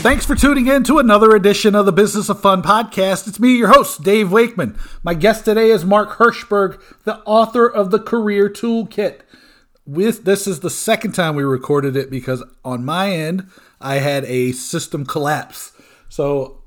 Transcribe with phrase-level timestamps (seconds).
[0.00, 3.28] Thanks for tuning in to another edition of the Business of Fun podcast.
[3.28, 4.78] It's me, your host, Dave Wakeman.
[5.02, 9.20] My guest today is Mark Herschberg, the author of the Career Toolkit.
[9.84, 14.24] With this is the second time we recorded it because on my end I had
[14.24, 15.72] a system collapse.
[16.08, 16.62] So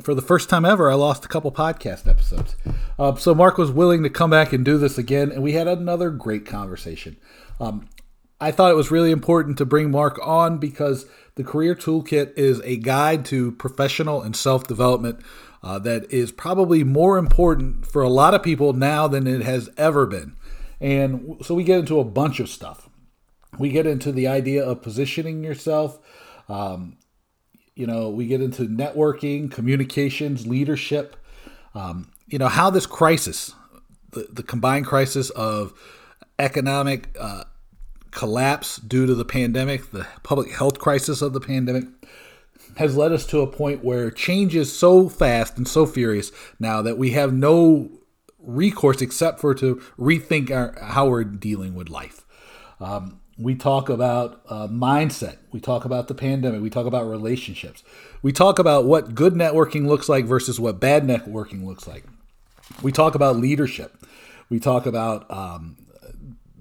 [0.00, 2.56] for the first time ever, I lost a couple podcast episodes.
[2.98, 5.68] Uh, so Mark was willing to come back and do this again, and we had
[5.68, 7.16] another great conversation.
[7.60, 7.88] Um,
[8.40, 12.60] I thought it was really important to bring Mark on because the Career Toolkit is
[12.60, 15.20] a guide to professional and self development
[15.62, 19.70] uh, that is probably more important for a lot of people now than it has
[19.76, 20.34] ever been.
[20.80, 22.88] And so we get into a bunch of stuff.
[23.58, 25.98] We get into the idea of positioning yourself.
[26.48, 26.98] Um,
[27.74, 31.16] you know, we get into networking, communications, leadership.
[31.74, 33.54] Um, you know, how this crisis,
[34.10, 35.72] the, the combined crisis of
[36.38, 37.44] economic uh,
[38.12, 41.84] collapse due to the pandemic, the public health crisis of the pandemic,
[42.76, 46.80] has led us to a point where change is so fast and so furious now
[46.80, 47.90] that we have no
[48.38, 52.24] recourse except for to rethink our, how we're dealing with life.
[52.80, 55.38] Um, we talk about uh, mindset.
[55.50, 56.60] We talk about the pandemic.
[56.60, 57.82] We talk about relationships.
[58.20, 62.04] We talk about what good networking looks like versus what bad networking looks like.
[62.82, 63.96] We talk about leadership.
[64.48, 65.76] We talk about um,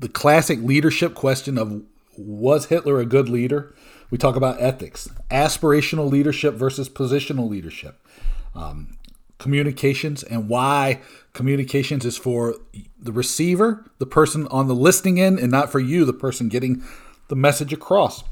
[0.02, 1.84] the classic leadership question of
[2.18, 3.74] was Hitler a good leader?
[4.10, 8.06] We talk about ethics, aspirational leadership versus positional leadership,
[8.54, 8.98] um,
[9.38, 11.00] communications, and why
[11.34, 12.56] communications is for
[13.00, 16.84] the receiver, the person on the listening end, and not for you, the person getting
[17.30, 18.24] the message across.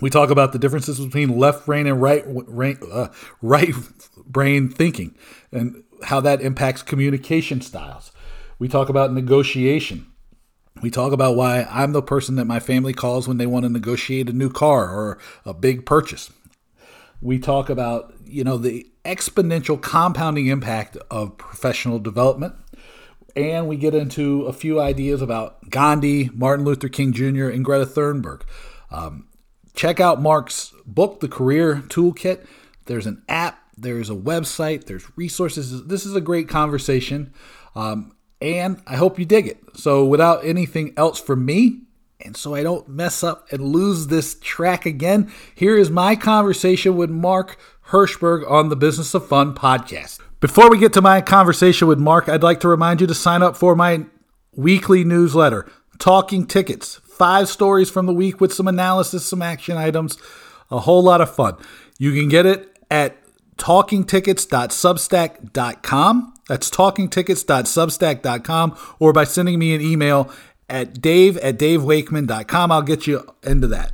[0.00, 2.24] We talk about the differences between left brain and right
[2.92, 3.08] uh,
[3.42, 3.74] right
[4.26, 5.16] brain thinking,
[5.50, 8.12] and how that impacts communication styles.
[8.58, 10.07] We talk about negotiation
[10.80, 13.68] we talk about why I'm the person that my family calls when they want to
[13.68, 16.30] negotiate a new car or a big purchase.
[17.20, 22.54] We talk about, you know, the exponential compounding impact of professional development.
[23.34, 27.86] And we get into a few ideas about Gandhi, Martin Luther King Jr., and Greta
[27.86, 28.42] Thunberg.
[28.90, 29.28] Um,
[29.74, 32.46] check out Mark's book, The Career Toolkit.
[32.86, 35.86] There's an app, there's a website, there's resources.
[35.86, 37.32] This is a great conversation.
[37.76, 39.58] Um, and I hope you dig it.
[39.74, 41.80] So, without anything else from me,
[42.20, 46.96] and so I don't mess up and lose this track again, here is my conversation
[46.96, 50.20] with Mark Herschberg on the Business of Fun podcast.
[50.40, 53.42] Before we get to my conversation with Mark, I'd like to remind you to sign
[53.42, 54.04] up for my
[54.54, 56.96] weekly newsletter, Talking Tickets.
[56.96, 60.16] Five stories from the week with some analysis, some action items,
[60.70, 61.56] a whole lot of fun.
[61.98, 63.16] You can get it at
[63.56, 66.34] talkingtickets.substack.com.
[66.48, 70.30] That's talkingtickets.substack.com or by sending me an email
[70.68, 72.72] at dave at davewakeman.com.
[72.72, 73.92] I'll get you into that.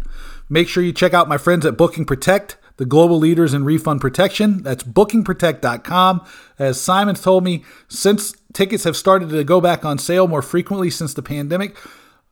[0.49, 4.01] Make sure you check out my friends at Booking Protect, the global leaders in refund
[4.01, 4.63] protection.
[4.63, 6.27] That's bookingprotect.com.
[6.59, 10.91] As Simon told me, since tickets have started to go back on sale more frequently
[10.91, 11.77] since the pandemic,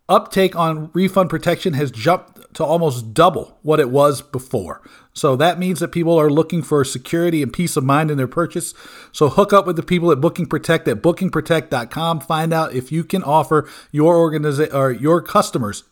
[0.08, 4.82] uptake on refund protection has jumped to almost double what it was before.
[5.14, 8.26] So that means that people are looking for security and peace of mind in their
[8.26, 8.72] purchase.
[9.12, 12.20] So hook up with the people at Booking Protect at bookingprotect.com.
[12.20, 15.84] Find out if you can offer your organization or your customers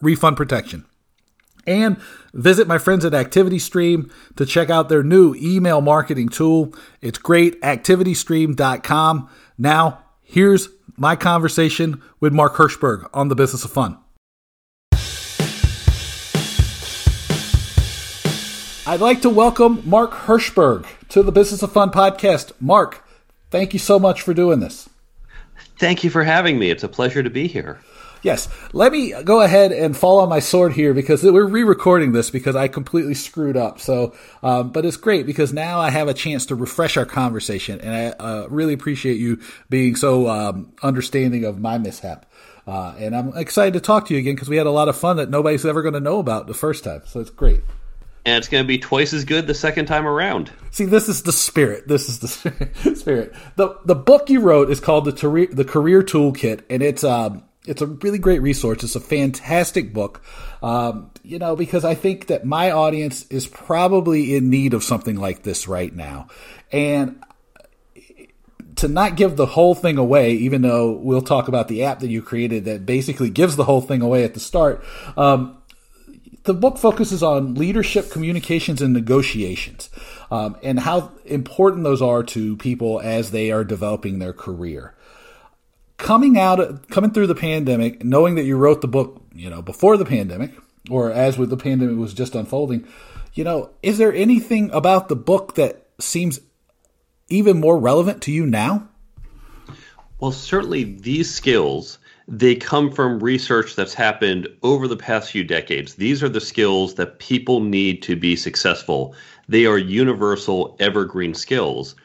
[0.00, 0.84] refund protection.
[1.66, 1.98] And
[2.32, 6.74] visit my friends at ActivityStream to check out their new email marketing tool.
[7.00, 9.30] It's great, activitystream.com.
[9.58, 13.98] Now, here's my conversation with Mark Herschberg on the business of fun.
[18.90, 22.50] I'd like to welcome Mark Herschberg to the Business of Fun podcast.
[22.58, 23.06] Mark,
[23.48, 24.90] thank you so much for doing this.
[25.78, 26.70] Thank you for having me.
[26.70, 27.78] It's a pleasure to be here.
[28.24, 28.48] Yes.
[28.72, 32.56] Let me go ahead and fall on my sword here because we're re-recording this because
[32.56, 33.78] I completely screwed up.
[33.78, 34.12] So,
[34.42, 37.94] um, but it's great because now I have a chance to refresh our conversation, and
[37.94, 42.26] I uh, really appreciate you being so um, understanding of my mishap.
[42.66, 44.96] Uh, and I'm excited to talk to you again because we had a lot of
[44.96, 47.02] fun that nobody's ever going to know about the first time.
[47.06, 47.60] So it's great.
[48.24, 50.50] And it's going to be twice as good the second time around.
[50.70, 51.88] See, this is the spirit.
[51.88, 53.34] This is the spirit.
[53.56, 57.44] The the book you wrote is called the Career, the Career Toolkit, and it's um,
[57.66, 58.82] it's a really great resource.
[58.82, 60.22] It's a fantastic book,
[60.62, 65.16] um, you know, because I think that my audience is probably in need of something
[65.16, 66.28] like this right now.
[66.72, 67.22] And
[68.76, 72.08] to not give the whole thing away, even though we'll talk about the app that
[72.08, 74.82] you created that basically gives the whole thing away at the start,
[75.18, 75.59] um,
[76.44, 79.90] the book focuses on leadership, communications, and negotiations,
[80.30, 84.94] um, and how important those are to people as they are developing their career
[86.00, 89.96] coming out, coming through the pandemic, knowing that you wrote the book, you know, before
[89.96, 90.52] the pandemic,
[90.88, 92.86] or as with the pandemic was just unfolding,
[93.32, 96.40] You know, is there anything about the book that seems
[97.28, 98.88] even more relevant to you now?
[100.18, 101.99] Well, certainly these skills
[102.32, 105.96] they come from research that's happened over the past few decades.
[105.96, 109.16] These are the skills that people need to be successful.
[109.48, 111.96] They are universal, evergreen skills.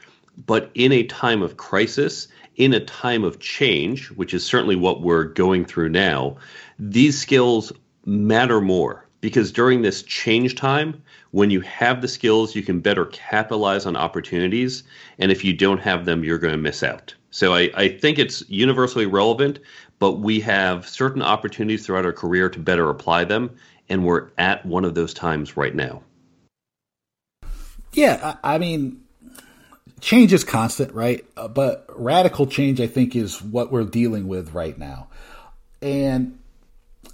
[0.47, 5.03] But in a time of crisis, in a time of change, which is certainly what
[5.03, 6.37] we're going through now,
[6.79, 7.71] these skills
[8.05, 11.01] matter more because during this change time,
[11.31, 14.83] when you have the skills, you can better capitalize on opportunities.
[15.19, 17.13] And if you don't have them, you're going to miss out.
[17.35, 19.59] So I, I think it's universally relevant,
[19.99, 23.55] but we have certain opportunities throughout our career to better apply them.
[23.87, 26.01] And we're at one of those times right now.
[27.93, 29.03] Yeah, I mean,
[30.01, 31.25] change is constant, right?
[31.37, 35.07] Uh, but radical change, I think, is what we're dealing with right now.
[35.81, 36.39] And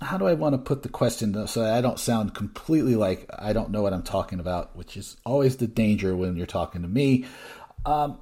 [0.01, 3.53] how do I want to put the question so I don't sound completely like I
[3.53, 6.87] don't know what I'm talking about, which is always the danger when you're talking to
[6.87, 7.25] me.
[7.85, 8.17] Um,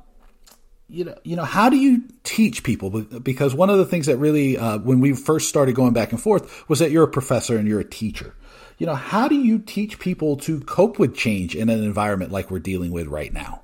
[0.90, 2.90] you know, you know, how do you teach people?
[2.90, 6.22] Because one of the things that really, uh, when we first started going back and
[6.22, 8.36] forth, was that you're a professor and you're a teacher.
[8.80, 12.50] You know, how do you teach people to cope with change in an environment like
[12.50, 13.62] we're dealing with right now?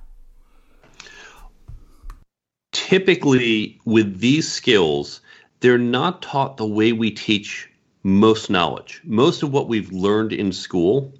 [2.71, 5.21] Typically, with these skills,
[5.61, 7.69] they're not taught the way we teach
[8.03, 9.01] most knowledge.
[9.03, 11.13] Most of what we've learned in school,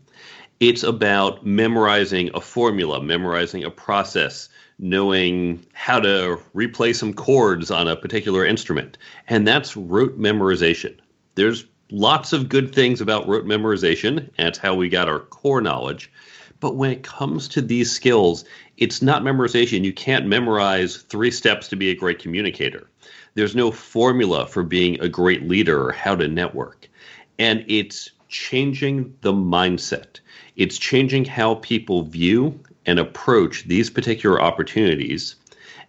[0.60, 4.50] it's about memorizing a formula, memorizing a process,
[4.80, 8.98] knowing how to replay some chords on a particular instrument.
[9.28, 10.98] And that's rote memorization.
[11.36, 14.30] There's lots of good things about rote memorization.
[14.38, 16.12] That's how we got our core knowledge.
[16.60, 18.46] But when it comes to these skills,
[18.78, 19.84] it's not memorization.
[19.84, 22.90] You can't memorize three steps to be a great communicator.
[23.36, 26.90] There's no formula for being a great leader or how to network.
[27.38, 30.20] And it's changing the mindset.
[30.56, 35.36] It's changing how people view and approach these particular opportunities.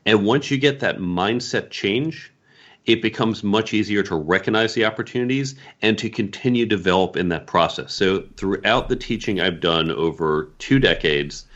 [0.05, 2.33] And once you get that mindset change,
[2.87, 7.47] it becomes much easier to recognize the opportunities and to continue to develop in that
[7.47, 7.93] process.
[7.93, 11.47] So throughout the teaching I've done over two decades,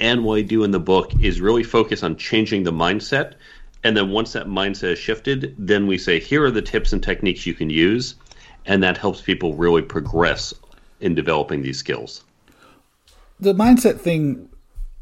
[0.00, 3.34] and what I do in the book is really focus on changing the mindset.
[3.84, 7.00] And then once that mindset is shifted, then we say, here are the tips and
[7.00, 8.16] techniques you can use.
[8.66, 10.52] And that helps people really progress
[11.00, 12.24] in developing these skills.
[13.38, 14.48] The mindset thing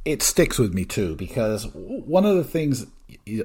[0.04, 2.86] it sticks with me too because one of the things.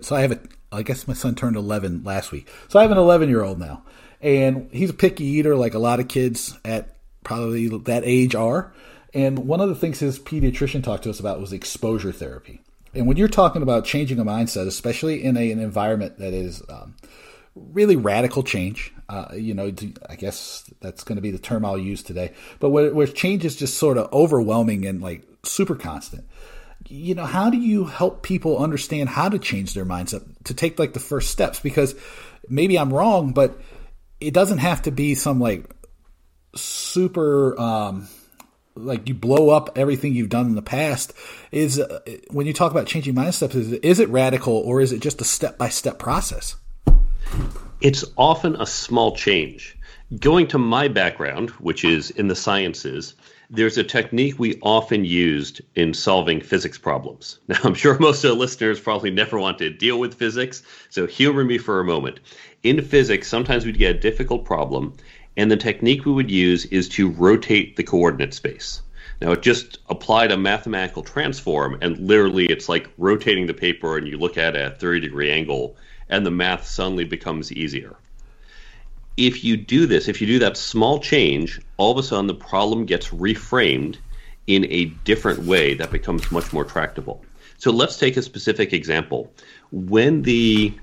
[0.02, 0.40] So I have a.
[0.72, 2.50] I guess my son turned 11 last week.
[2.68, 3.84] So I have an 11 year old now,
[4.22, 8.74] and he's a picky eater, like a lot of kids at probably that age are.
[9.14, 12.62] And one of the things his pediatrician talked to us about was exposure therapy.
[12.94, 16.62] And when you're talking about changing a mindset, especially in a, an environment that is
[16.70, 16.96] um,
[17.56, 19.72] really radical change, uh, you know,
[20.10, 22.34] I guess that's going to be the term I'll use today.
[22.60, 26.26] But where, where change is just sort of overwhelming and like super constant,
[26.88, 30.80] you know, how do you help people understand how to change their mindset to take
[30.80, 31.60] like the first steps?
[31.60, 31.96] Because
[32.50, 33.60] maybe I'm wrong, but
[34.20, 35.70] it doesn't have to be some like
[36.56, 38.08] super, um,
[38.76, 41.14] like you blow up everything you've done in the past.
[41.52, 42.00] Is uh,
[42.32, 45.26] when you talk about changing mindset is, is it radical or is it just a
[45.26, 46.56] step by step process?
[47.82, 49.78] It's often a small change.
[50.20, 53.16] Going to my background, which is in the sciences,
[53.50, 57.40] there's a technique we often used in solving physics problems.
[57.50, 61.06] Now, I'm sure most of the listeners probably never want to deal with physics, so
[61.06, 62.22] humor me for a moment.
[62.64, 64.94] In physics, sometimes we'd get a difficult problem,
[65.36, 68.82] and the technique we would use is to rotate the coordinate space.
[69.22, 74.08] Now, it just applied a mathematical transform, and literally it's like rotating the paper and
[74.08, 75.76] you look at it at a 30 degree angle,
[76.10, 77.96] and the math suddenly becomes easier
[79.18, 82.34] if you do this, if you do that small change, all of a sudden the
[82.34, 83.98] problem gets reframed
[84.48, 87.24] in a different way that becomes much more tractable.
[87.58, 89.32] So let's take a specific example.
[89.72, 90.74] When the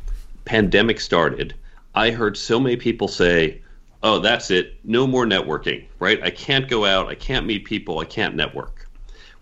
[0.45, 1.55] pandemic started,
[1.95, 3.61] I heard so many people say,
[4.03, 6.21] oh, that's it, no more networking, right?
[6.23, 8.89] I can't go out, I can't meet people, I can't network.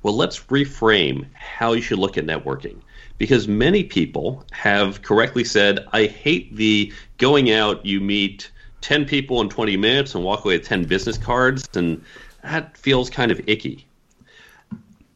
[0.03, 2.81] Well, let's reframe how you should look at networking
[3.21, 8.51] because many people have correctly said, I hate the going out, you meet
[8.81, 12.03] 10 people in 20 minutes and walk away with 10 business cards, and
[12.43, 13.87] that feels kind of icky.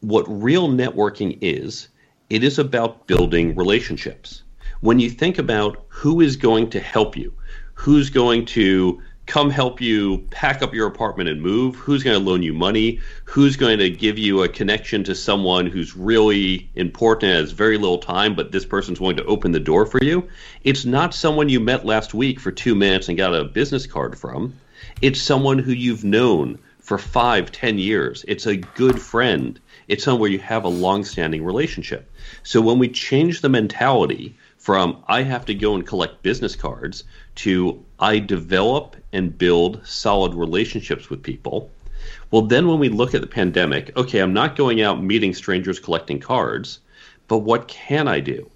[0.01, 1.87] What real networking is,
[2.29, 4.43] it is about building relationships.
[4.81, 7.33] When you think about who is going to help you,
[7.73, 11.75] who's going to come help you pack up your apartment and move?
[11.75, 12.99] Who's going to loan you money?
[13.25, 17.77] Who's going to give you a connection to someone who's really important and has very
[17.77, 20.27] little time, but this person's going to open the door for you?
[20.63, 24.17] It's not someone you met last week for two minutes and got a business card
[24.17, 24.53] from.
[25.01, 28.23] It's someone who you've known for five, ten years.
[28.27, 29.59] It's a good friend.
[29.87, 32.11] It's someone where you have a long-standing relationship.
[32.43, 37.03] So when we change the mentality from I have to go and collect business cards
[37.35, 41.69] to I develop and build solid relationships with people.
[42.31, 45.79] Well, then when we look at the pandemic, okay, I'm not going out meeting strangers
[45.79, 46.79] collecting cards,
[47.27, 48.49] but what can I do?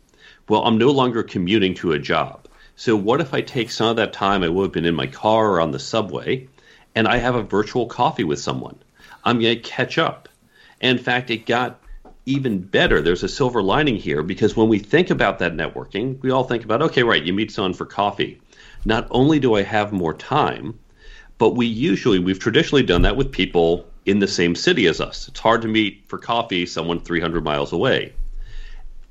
[0.48, 2.48] Well, I'm no longer commuting to a job.
[2.76, 5.06] So, what if I take some of that time I would have been in my
[5.06, 6.48] car or on the subway
[6.96, 8.80] and I have a virtual coffee with someone?
[9.24, 10.28] I'm going to catch up.
[10.82, 11.80] in fact, it got
[12.26, 13.02] even better.
[13.02, 16.64] There's a silver lining here because when we think about that networking, we all think
[16.64, 18.40] about, okay, right, you meet someone for coffee.
[18.86, 20.78] Not only do I have more time,
[21.38, 25.28] but we usually, we've traditionally done that with people in the same city as us.
[25.28, 28.14] It's hard to meet for coffee someone 300 miles away.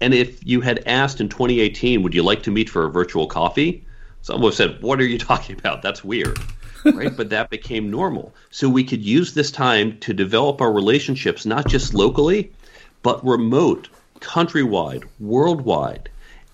[0.00, 3.26] And if you had asked in 2018, would you like to meet for a virtual
[3.26, 3.84] coffee?
[4.22, 5.82] Someone would have said, What are you talking about?
[5.82, 6.38] That's weird.
[6.84, 7.16] right?
[7.16, 8.34] But that became normal.
[8.50, 12.52] So we could use this time to develop our relationships, not just locally,
[13.02, 13.88] but remote,
[14.20, 16.08] countrywide, worldwide.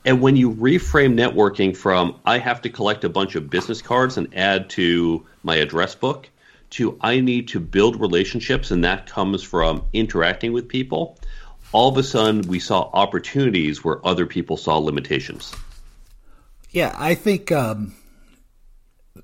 [0.05, 4.17] And when you reframe networking from I have to collect a bunch of business cards
[4.17, 6.29] and add to my address book
[6.71, 11.19] to I need to build relationships, and that comes from interacting with people,
[11.73, 15.55] all of a sudden we saw opportunities where other people saw limitations.
[16.71, 17.95] Yeah, I think um,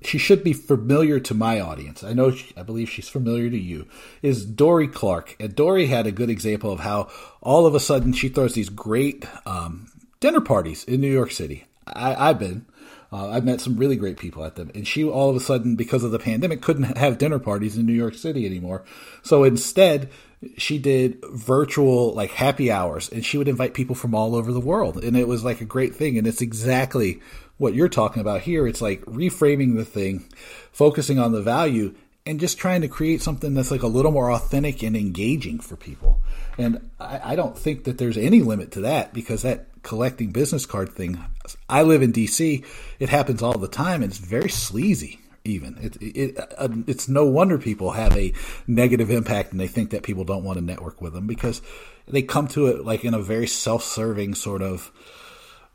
[0.03, 2.03] she should be familiar to my audience.
[2.03, 3.87] I know, she, I believe she's familiar to you.
[4.21, 7.09] Is Dorie Clark, and Dorie had a good example of how
[7.41, 11.65] all of a sudden she throws these great um, dinner parties in New York City.
[11.85, 12.65] I, have been.
[13.11, 14.71] Uh, I've met some really great people at them.
[14.73, 17.85] And she all of a sudden, because of the pandemic, couldn't have dinner parties in
[17.85, 18.85] New York City anymore.
[19.23, 20.09] So instead,
[20.57, 24.59] she did virtual like happy hours and she would invite people from all over the
[24.59, 27.21] world and it was like a great thing and it's exactly
[27.61, 30.25] what you're talking about here it's like reframing the thing
[30.71, 31.93] focusing on the value
[32.25, 35.75] and just trying to create something that's like a little more authentic and engaging for
[35.75, 36.19] people
[36.57, 40.65] and I, I don't think that there's any limit to that because that collecting business
[40.65, 41.23] card thing
[41.69, 42.65] i live in dc
[42.97, 45.77] it happens all the time and it's very sleazy even.
[45.81, 48.33] It, it, uh, it's no wonder people have a
[48.67, 51.63] negative impact and they think that people don't want to network with them because
[52.07, 54.91] they come to it like in a very self-serving sort of,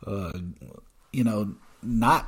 [0.06, 0.38] uh,
[1.12, 2.26] you know, not.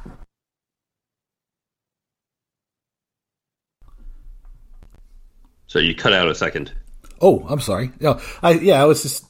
[5.67, 6.73] So you cut out a second.
[7.21, 7.91] Oh, I'm sorry.
[8.01, 9.25] No, I yeah, I was just.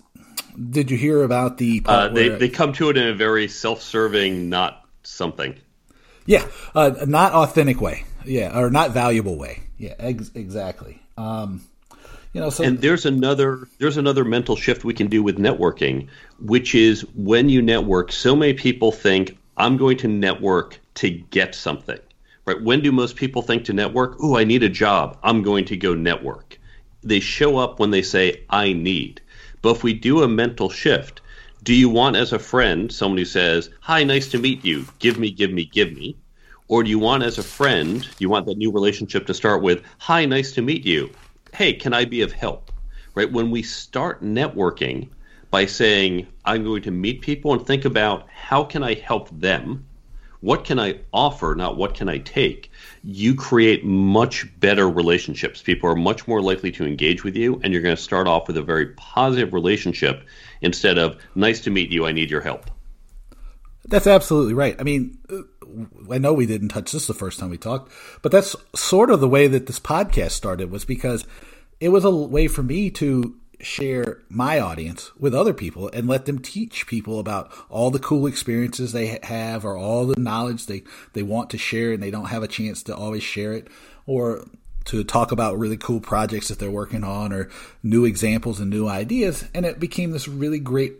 [0.71, 1.83] Did you hear about the?
[1.85, 5.57] Uh, they they come to it in a very self-serving, not something.
[6.27, 8.05] Yeah, uh, not authentic way.
[8.25, 9.63] Yeah, or not valuable way.
[9.79, 11.01] Yeah, ex- exactly.
[11.17, 11.63] Um,
[12.33, 16.09] you know, so and there's another there's another mental shift we can do with networking,
[16.41, 21.55] which is when you network, so many people think I'm going to network to get
[21.55, 21.99] something.
[22.45, 22.63] Right?
[22.63, 24.17] When do most people think to network?
[24.21, 25.19] Oh, I need a job.
[25.23, 26.59] I'm going to go network.
[27.03, 29.21] They show up when they say I need.
[29.61, 31.21] But if we do a mental shift,
[31.63, 34.87] do you want as a friend someone who says, "Hi, nice to meet you.
[35.01, 36.17] Give me, give me, give me."
[36.69, 39.83] Or do you want as a friend, you want that new relationship to start with,
[39.99, 41.11] "Hi, nice to meet you.
[41.53, 42.71] Hey, can I be of help?"
[43.15, 43.31] Right?
[43.33, 45.09] When we start networking
[45.51, 49.85] by saying, "I'm going to meet people and think about how can I help them?"
[50.41, 52.71] What can I offer, not what can I take?
[53.03, 55.61] You create much better relationships.
[55.61, 58.47] People are much more likely to engage with you, and you're going to start off
[58.47, 60.23] with a very positive relationship
[60.61, 62.71] instead of nice to meet you i need your help
[63.87, 67.51] that's absolutely right i mean uh, i know we didn't touch this the first time
[67.51, 71.27] we talked but that's sort of the way that this podcast started was because
[71.81, 76.27] it was a way for me to share my audience with other people and let
[76.27, 80.83] them teach people about all the cool experiences they have or all the knowledge they,
[81.13, 83.69] they want to share and they don't have a chance to always share it
[84.07, 84.45] or
[84.85, 87.51] to talk about really cool projects that they're working on or
[87.83, 89.45] new examples and new ideas.
[89.55, 90.95] And it became this really great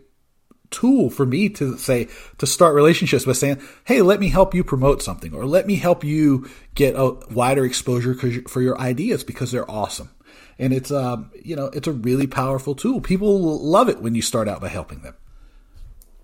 [0.69, 4.63] tool for me to say to start relationships by saying hey let me help you
[4.63, 8.13] promote something or let me help you get a wider exposure
[8.47, 10.11] for your ideas because they're awesome
[10.59, 14.21] and it's um you know it's a really powerful tool people love it when you
[14.21, 15.15] start out by helping them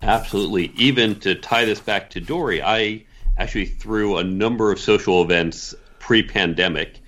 [0.02, 3.04] absolutely even to tie this back to Dorie, i
[3.38, 7.00] actually threw a number of social events pre-pandemic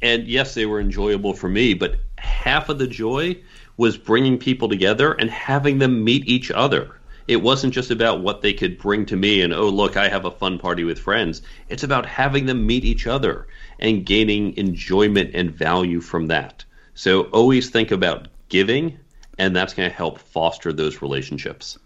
[0.00, 3.36] and yes, they were enjoyable for me, but half of the joy
[3.76, 6.94] was bringing people together and having them meet each other.
[7.26, 10.24] It wasn't just about what they could bring to me and, oh, look, I have
[10.24, 11.42] a fun party with friends.
[11.68, 16.64] It's about having them meet each other and gaining enjoyment and value from that.
[16.98, 18.98] So always think about giving,
[19.38, 21.78] and that's going to help foster those relationships.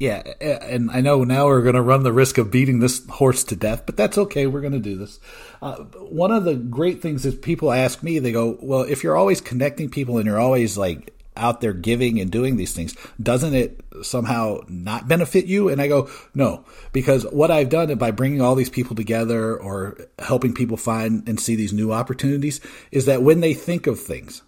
[0.00, 3.44] Yeah, and I know now we're going to run the risk of beating this horse
[3.44, 4.48] to death, but that's okay.
[4.48, 5.20] We're going to do this.
[5.62, 9.16] Uh, one of the great things is people ask me, they go, well, if you're
[9.16, 13.54] always connecting people and you're always like out there giving and doing these things, doesn't
[13.54, 15.68] it somehow not benefit you?
[15.68, 19.98] And I go, no, because what I've done by bringing all these people together or
[20.18, 22.60] helping people find and see these new opportunities
[22.90, 24.42] is that when they think of things,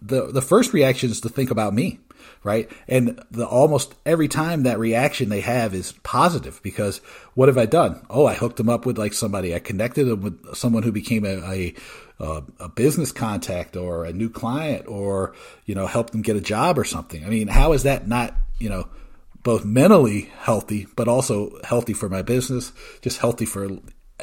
[0.00, 1.98] the the first reaction is to think about me
[2.44, 2.70] right?
[2.86, 6.98] And the almost every time that reaction they have is positive because
[7.32, 8.04] what have I done?
[8.08, 9.54] Oh, I hooked them up with like somebody.
[9.54, 11.74] I connected them with someone who became a, a
[12.18, 15.34] a, business contact or a new client or
[15.66, 17.24] you know help them get a job or something.
[17.24, 18.88] I mean, how is that not you know
[19.42, 23.68] both mentally healthy but also healthy for my business, just healthy for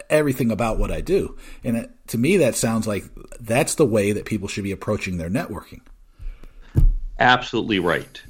[0.10, 1.38] everything about what I do.
[1.64, 3.04] And it, to me, that sounds like
[3.40, 5.82] that's the way that people should be approaching their networking.
[7.20, 8.22] Absolutely right.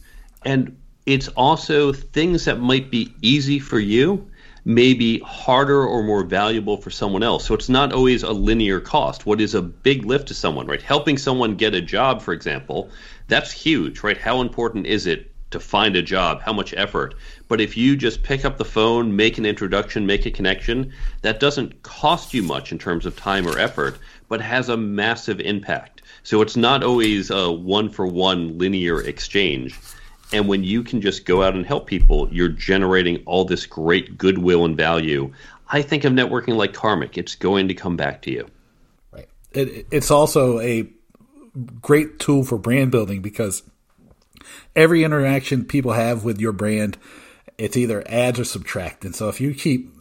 [0.43, 4.30] And it's also things that might be easy for you
[4.63, 7.45] may be harder or more valuable for someone else.
[7.45, 9.25] So it's not always a linear cost.
[9.25, 10.81] What is a big lift to someone, right?
[10.81, 12.89] Helping someone get a job, for example,
[13.27, 14.17] that's huge, right?
[14.17, 16.41] How important is it to find a job?
[16.41, 17.15] How much effort?
[17.47, 21.39] But if you just pick up the phone, make an introduction, make a connection, that
[21.39, 23.97] doesn't cost you much in terms of time or effort,
[24.29, 26.03] but has a massive impact.
[26.23, 29.77] So it's not always a one for one linear exchange.
[30.33, 34.17] And when you can just go out and help people, you're generating all this great
[34.17, 35.31] goodwill and value.
[35.67, 37.17] I think of networking like karmic.
[37.17, 38.47] It's going to come back to you.
[39.11, 39.27] Right.
[39.51, 40.89] It, it's also a
[41.81, 43.63] great tool for brand building because
[44.75, 46.97] every interaction people have with your brand,
[47.57, 49.03] it's either adds or subtract.
[49.05, 49.93] And so if you keep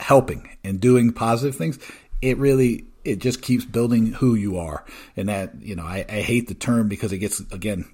[0.00, 1.78] helping and doing positive things,
[2.22, 4.84] it really it just keeps building who you are.
[5.16, 7.90] And that, you know, I, I hate the term because it gets, again,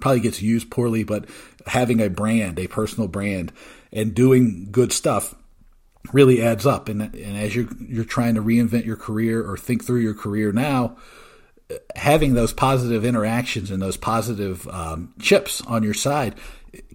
[0.00, 1.26] probably gets used poorly, but
[1.66, 3.52] having a brand, a personal brand,
[3.92, 5.34] and doing good stuff
[6.12, 6.88] really adds up.
[6.88, 10.52] And, and as you're, you're trying to reinvent your career or think through your career
[10.52, 10.96] now,
[11.94, 16.36] having those positive interactions and those positive um, chips on your side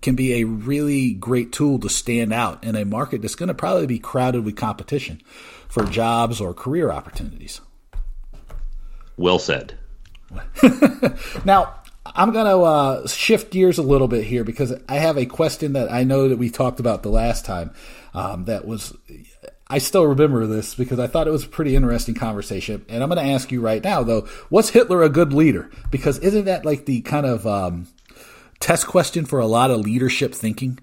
[0.02, 3.54] can be a really great tool to stand out in a market that's going to
[3.54, 5.21] probably be crowded with competition
[5.67, 7.62] for jobs or career opportunities.
[9.17, 9.78] Well said.
[11.45, 15.26] now, I'm going to uh, shift gears a little bit here because I have a
[15.26, 17.74] question that I know that we talked about the last time.
[18.14, 18.96] Um, that was,
[19.68, 22.86] I still remember this because I thought it was a pretty interesting conversation.
[22.90, 25.70] And I'm going to ask you right now, though, was Hitler a good leader?
[25.92, 27.88] Because isn't that like the kind of um,
[28.60, 30.80] test question for a lot of leadership thinking?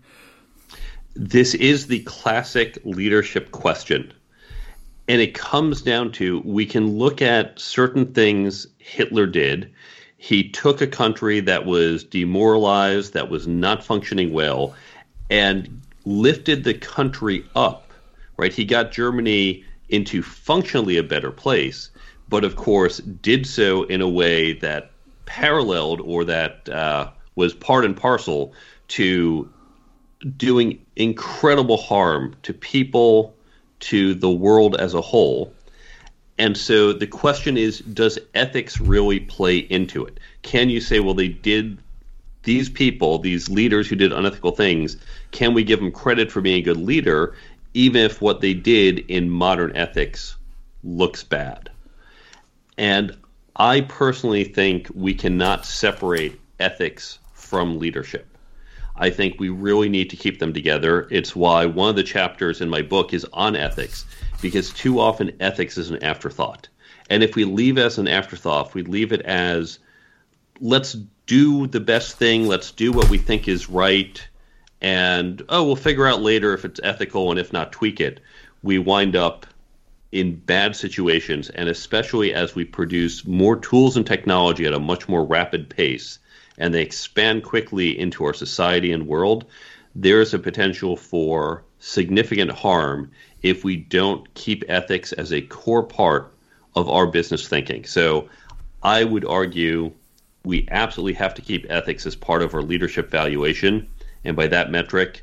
[1.14, 4.12] This is the classic leadership question.
[5.08, 9.72] And it comes down to we can look at certain things Hitler did.
[10.18, 14.74] He took a country that was demoralized, that was not functioning well,
[15.30, 17.92] and lifted the country up,
[18.36, 18.52] right?
[18.52, 21.90] He got Germany into functionally a better place,
[22.28, 24.90] but of course did so in a way that
[25.26, 28.52] paralleled or that uh, was part and parcel
[28.88, 29.48] to
[30.36, 33.36] doing incredible harm to people
[33.80, 35.54] to the world as a whole.
[36.38, 40.20] And so the question is does ethics really play into it?
[40.42, 41.78] Can you say, well, they did
[42.44, 44.96] these people, these leaders who did unethical things,
[45.32, 47.34] can we give them credit for being a good leader,
[47.74, 50.36] even if what they did in modern ethics
[50.84, 51.70] looks bad?
[52.78, 53.16] And
[53.56, 58.26] I personally think we cannot separate ethics from leadership.
[58.94, 61.08] I think we really need to keep them together.
[61.10, 64.04] It's why one of the chapters in my book is on ethics,
[64.40, 66.68] because too often ethics is an afterthought.
[67.10, 69.78] And if we leave as an afterthought, if we leave it as
[70.60, 70.96] let's
[71.26, 74.26] do the best thing, let's do what we think is right,
[74.80, 78.20] and oh, we'll figure out later if it's ethical and if not, tweak it,
[78.62, 79.46] we wind up
[80.12, 81.50] in bad situations.
[81.50, 86.18] And especially as we produce more tools and technology at a much more rapid pace
[86.56, 89.44] and they expand quickly into our society and world,
[89.94, 93.10] there is a potential for significant harm
[93.42, 96.32] if we don't keep ethics as a core part
[96.74, 97.84] of our business thinking.
[97.84, 98.28] So
[98.82, 99.92] I would argue
[100.44, 103.88] we absolutely have to keep ethics as part of our leadership valuation.
[104.24, 105.22] And by that metric,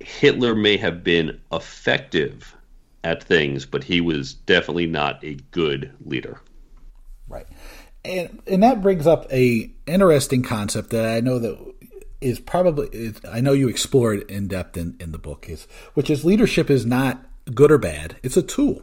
[0.00, 2.56] Hitler may have been effective
[3.04, 6.40] at things, but he was definitely not a good leader.
[7.28, 7.46] Right
[8.04, 11.73] and and that brings up a interesting concept that I know that
[12.24, 15.66] is probably is, I know you explore it in depth in, in the book is
[15.94, 18.82] which is leadership is not good or bad it's a tool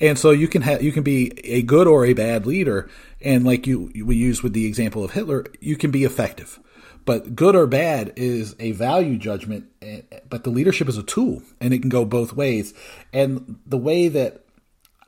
[0.00, 2.90] and so you can have you can be a good or a bad leader
[3.20, 6.58] and like you we use with the example of Hitler you can be effective
[7.04, 11.42] But good or bad is a value judgment, eh, but the leadership is a tool
[11.60, 12.74] and it can go both ways.
[13.12, 14.44] And the way that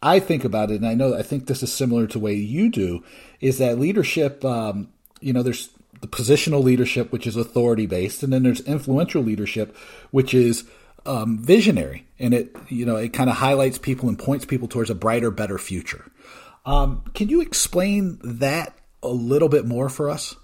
[0.03, 2.69] I think about it, and I know I think this is similar to way you
[2.71, 3.05] do,
[3.41, 4.89] is that leadership, um,
[5.21, 5.71] you know, there's
[6.05, 9.75] the positional leadership, which is authority based, and then there's influential leadership,
[10.11, 10.65] which is
[11.07, 14.91] um, visionary, and it you know it kind of highlights people and points people towards
[14.91, 16.05] a brighter, better future.
[16.67, 20.37] Um, can you explain that a little bit more for us?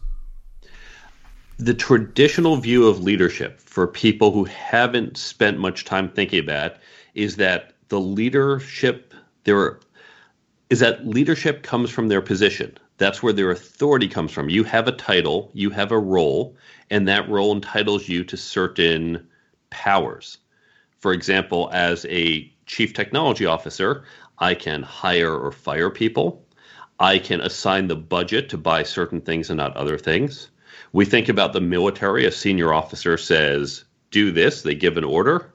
[1.59, 6.77] The traditional view of leadership for people who haven't spent much time thinking about
[7.15, 9.13] is that the leadership
[9.45, 9.79] there
[10.71, 12.79] is that leadership comes from their position.
[13.01, 14.51] That's where their authority comes from.
[14.51, 16.55] You have a title, you have a role,
[16.91, 19.27] and that role entitles you to certain
[19.71, 20.37] powers.
[20.99, 24.05] For example, as a chief technology officer,
[24.39, 26.47] I can hire or fire people.
[26.99, 30.51] I can assign the budget to buy certain things and not other things.
[30.93, 32.27] We think about the military.
[32.27, 35.55] A senior officer says, do this, they give an order,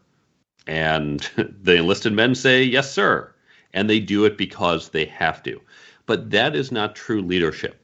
[0.66, 3.32] and the enlisted men say, yes, sir.
[3.72, 5.62] And they do it because they have to.
[6.06, 7.82] But that is not true leadership.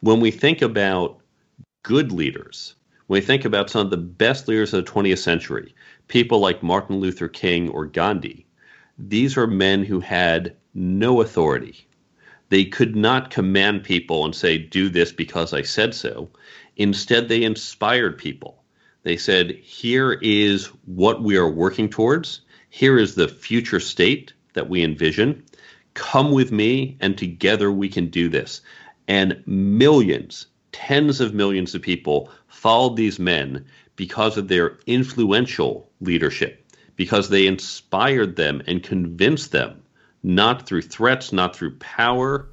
[0.00, 1.20] When we think about
[1.82, 2.74] good leaders,
[3.06, 5.74] when we think about some of the best leaders of the 20th century,
[6.08, 8.46] people like Martin Luther King or Gandhi,
[8.98, 11.86] these are men who had no authority.
[12.48, 16.30] They could not command people and say, do this because I said so.
[16.76, 18.62] Instead, they inspired people.
[19.02, 22.40] They said, here is what we are working towards.
[22.70, 25.44] Here is the future state that we envision.
[25.94, 28.60] Come with me, and together we can do this.
[29.08, 33.64] And millions, tens of millions of people followed these men
[33.96, 39.82] because of their influential leadership, because they inspired them and convinced them,
[40.22, 42.48] not through threats, not through power,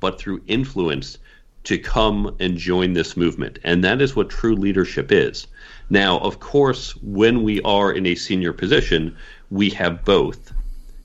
[0.00, 1.18] but through influence,
[1.64, 3.58] to come and join this movement.
[3.64, 5.46] And that is what true leadership is.
[5.90, 9.16] Now, of course, when we are in a senior position,
[9.50, 10.52] we have both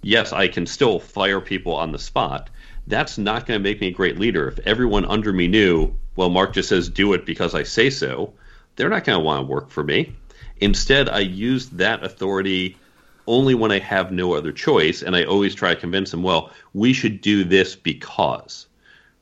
[0.04, 2.50] yes, I can still fire people on the spot.
[2.86, 4.48] That's not going to make me a great leader.
[4.48, 8.34] If everyone under me knew, well, Mark just says do it because I say so,
[8.76, 10.14] they're not going to want to work for me.
[10.58, 12.78] Instead, I use that authority
[13.26, 16.52] only when I have no other choice, and I always try to convince them, well,
[16.74, 18.68] we should do this because,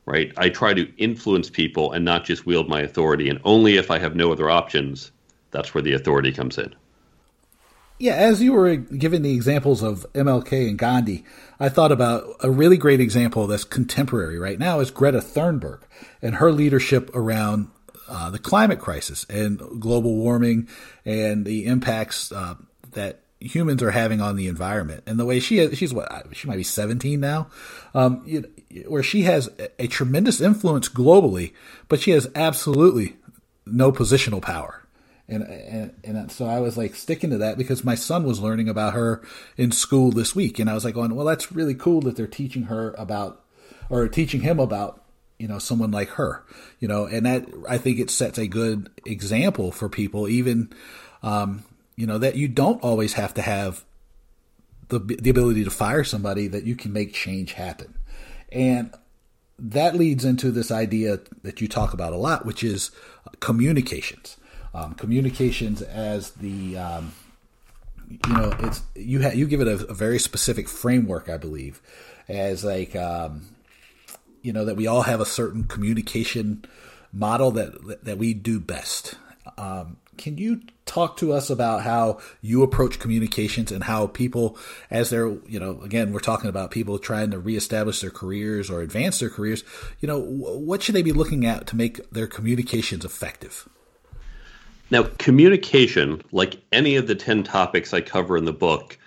[0.06, 0.34] right?
[0.38, 4.00] I try to influence people and not just wield my authority, and only if I
[4.00, 5.12] have no other options,
[5.52, 6.74] that's where the authority comes in.
[8.02, 11.24] Yeah, as you were giving the examples of MLK and Gandhi,
[11.60, 15.82] I thought about a really great example that's contemporary right now is Greta Thunberg
[16.20, 17.68] and her leadership around
[18.10, 20.68] uh, the climate crisis and global warming
[21.06, 22.56] and the impacts uh,
[22.94, 25.04] that humans are having on the environment.
[25.06, 27.50] And the way she has, she's what she might be 17 now
[27.94, 28.50] um, you,
[28.88, 31.54] where she has a tremendous influence globally
[31.88, 33.18] but she has absolutely
[33.68, 34.82] no positional power
[35.32, 38.67] and, and and so I was like sticking to that because my son was learning
[38.67, 39.24] about her
[39.56, 42.28] in school this week, and I was like going, well, that's really cool that they're
[42.28, 43.44] teaching her about
[43.89, 45.04] or teaching him about
[45.39, 46.44] you know someone like her,
[46.80, 50.70] you know, and that I think it sets a good example for people, even
[51.24, 51.63] um,
[51.96, 53.86] you know that you don't always have to have
[54.89, 57.96] the the ability to fire somebody that you can make change happen,
[58.52, 58.94] and
[59.58, 62.91] that leads into this idea that you talk about a lot, which is
[63.39, 64.36] communications
[64.74, 67.14] um, communications as the um,
[68.10, 71.82] you know it's you ha- you give it a, a, very specific framework i believe
[72.28, 73.42] as like um,
[74.42, 76.66] you know that we all have a certain communication
[77.14, 79.16] model that that we do best.
[79.58, 84.58] Um, can you talk to us about how you approach communications and how people
[84.90, 88.82] as they're you know again we're talking about people trying to reestablish their careers or
[88.82, 89.64] advance their careers
[90.00, 93.70] you know what should they be looking at to make their communications effective
[94.92, 98.98] now, communication, like any of the 10 topics I cover in the book,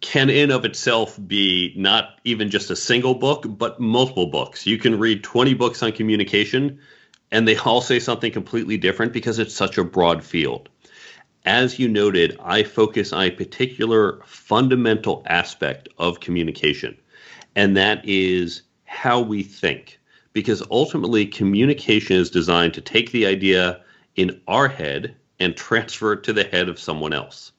[0.00, 4.66] can in of itself be not even just a single book, but multiple books.
[4.66, 6.80] You can read 20 books on communication
[7.30, 10.68] and they all say something completely different because it's such a broad field.
[11.44, 16.98] As you noted, I focus on a particular fundamental aspect of communication,
[17.54, 20.00] and that is how we think.
[20.32, 23.80] Because ultimately, communication is designed to take the idea
[24.16, 27.50] in our head and transfer it to the head of someone else.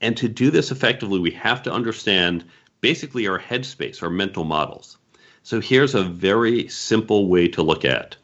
[0.00, 2.44] And to do this effectively, we have to understand
[2.80, 4.96] basically our headspace, our mental models.
[5.42, 8.16] So here's a very simple way to look at.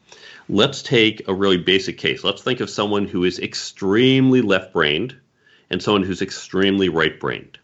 [0.49, 2.25] Let's take a really basic case.
[2.25, 5.17] Let's think of someone who is extremely left brained
[5.71, 7.59] and someone who's extremely right brained.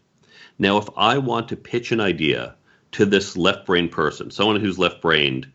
[0.59, 2.55] Now, if I want to pitch an idea
[2.93, 5.47] to this left brained person, someone who's left brained,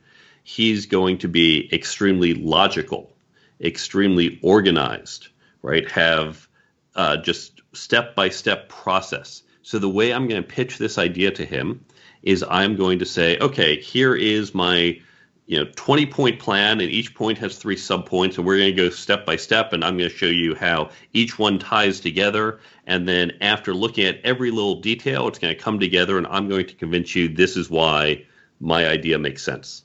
[0.45, 3.17] he's going to be extremely logical
[3.61, 5.29] extremely organized,
[5.67, 5.91] right?
[5.91, 6.47] Have
[6.95, 9.43] uh, just step by step process.
[9.63, 11.85] So the way I'm going to pitch this idea to him
[12.23, 15.01] is I'm going to say, okay, here is my
[15.47, 18.83] you know 20 point plan and each point has three subpoints and we're going to
[18.83, 22.59] go step by step and i'm going to show you how each one ties together
[22.89, 26.49] and then after looking at every little detail it's going to come together and i'm
[26.49, 28.21] going to convince you this is why
[28.59, 29.85] my idea makes sense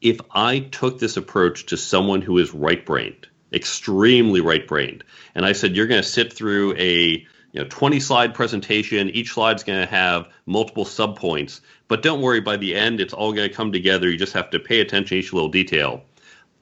[0.00, 5.02] if i took this approach to someone who is right brained extremely right brained
[5.34, 9.10] and i said you're going to sit through a you know 20 slide presentation.
[9.10, 11.60] Each slide's going to have multiple subpoints.
[11.88, 14.08] But don't worry by the end it's all going to come together.
[14.08, 16.02] You just have to pay attention to each little detail.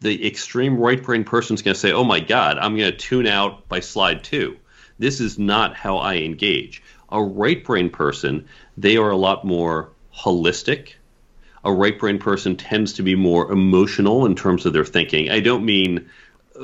[0.01, 3.27] The extreme right brain person's going to say oh my god i'm going to tune
[3.27, 4.57] out by slide two.
[4.99, 6.83] This is not how i engage.
[7.11, 8.47] A right brain person
[8.77, 10.95] they are a lot more holistic.
[11.65, 15.31] A right brain person tends to be more emotional in terms of their thinking.
[15.31, 16.09] I don't mean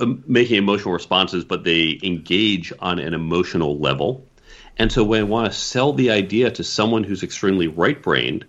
[0.01, 4.27] Uh, making emotional responses, but they engage on an emotional level.
[4.79, 8.47] And so when I want to sell the idea to someone who's extremely right brained,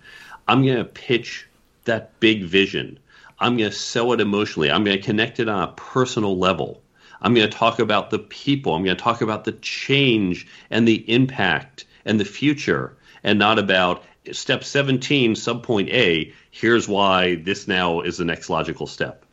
[0.47, 1.47] I'm going to pitch
[1.85, 2.99] that big vision.
[3.39, 4.71] I'm going to sell it emotionally.
[4.71, 6.81] I'm going to connect it on a personal level.
[7.21, 8.73] I'm going to talk about the people.
[8.73, 13.59] I'm going to talk about the change and the impact and the future, and not
[13.59, 16.33] about step 17, subpoint A.
[16.51, 19.25] Here's why this now is the next logical step.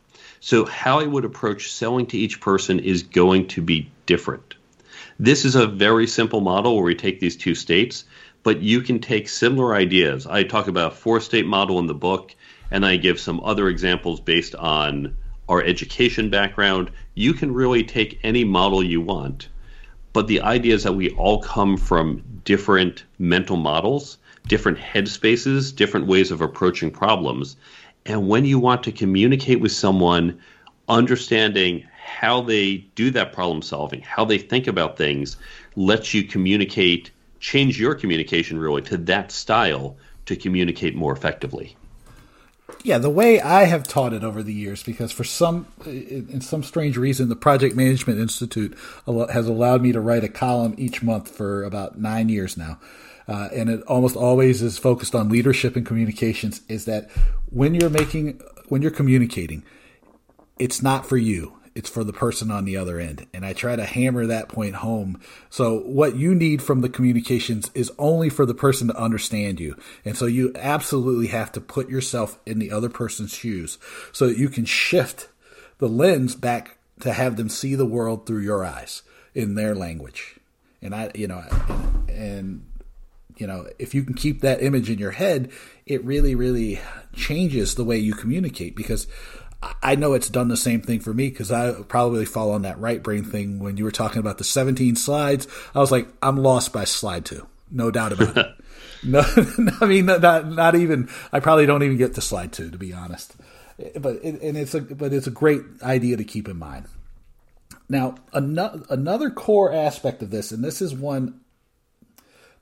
[0.43, 4.55] So, how I would approach selling to each person is going to be different.
[5.19, 8.05] This is a very simple model where we take these two states,
[8.41, 10.25] but you can take similar ideas.
[10.25, 12.33] I talk about a four state model in the book,
[12.71, 15.15] and I give some other examples based on
[15.47, 16.89] our education background.
[17.13, 19.47] You can really take any model you want,
[20.11, 26.07] but the idea is that we all come from different mental models, different headspaces, different
[26.07, 27.57] ways of approaching problems.
[28.05, 30.39] And when you want to communicate with someone,
[30.89, 35.37] understanding how they do that problem solving, how they think about things,
[35.75, 41.75] lets you communicate, change your communication really to that style to communicate more effectively.
[42.83, 46.41] Yeah, the way I have taught it over the years, because for some, uh, in
[46.41, 51.03] some strange reason, the Project Management Institute has allowed me to write a column each
[51.03, 52.79] month for about nine years now
[53.31, 57.09] uh, and it almost always is focused on leadership and communications, is that
[57.49, 59.63] when you're making, when you're communicating,
[60.59, 61.57] it's not for you.
[61.73, 63.27] It's for the person on the other end.
[63.33, 65.21] And I try to hammer that point home.
[65.49, 69.77] So what you need from the communications is only for the person to understand you.
[70.03, 73.77] And so you absolutely have to put yourself in the other person's shoes
[74.11, 75.29] so that you can shift
[75.77, 80.35] the lens back to have them see the world through your eyes in their language.
[80.81, 81.41] And I, you know,
[82.09, 82.65] and
[83.41, 85.51] you know, if you can keep that image in your head,
[85.87, 86.79] it really, really
[87.15, 89.07] changes the way you communicate because
[89.81, 92.79] I know it's done the same thing for me because I probably fall on that
[92.79, 95.47] right brain thing when you were talking about the 17 slides.
[95.73, 97.47] I was like, I'm lost by slide two.
[97.71, 98.47] No doubt about it.
[99.03, 99.23] no,
[99.81, 102.93] I mean, not, not even, I probably don't even get to slide two, to be
[102.93, 103.35] honest.
[103.99, 106.85] But, and it's a, but it's a great idea to keep in mind.
[107.89, 111.41] Now, another core aspect of this, and this is one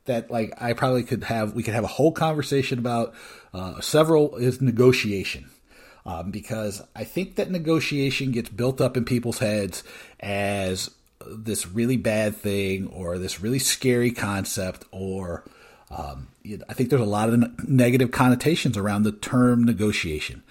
[0.06, 3.14] that like I probably could have we could have a whole conversation about
[3.52, 5.50] uh, several is negotiation.
[6.06, 9.84] Um, because I think that negotiation gets built up in people's heads
[10.18, 10.90] as
[11.30, 15.44] this really bad thing or this really scary concept or
[15.90, 16.28] um,
[16.68, 20.42] I think there's a lot of negative connotations around the term negotiation.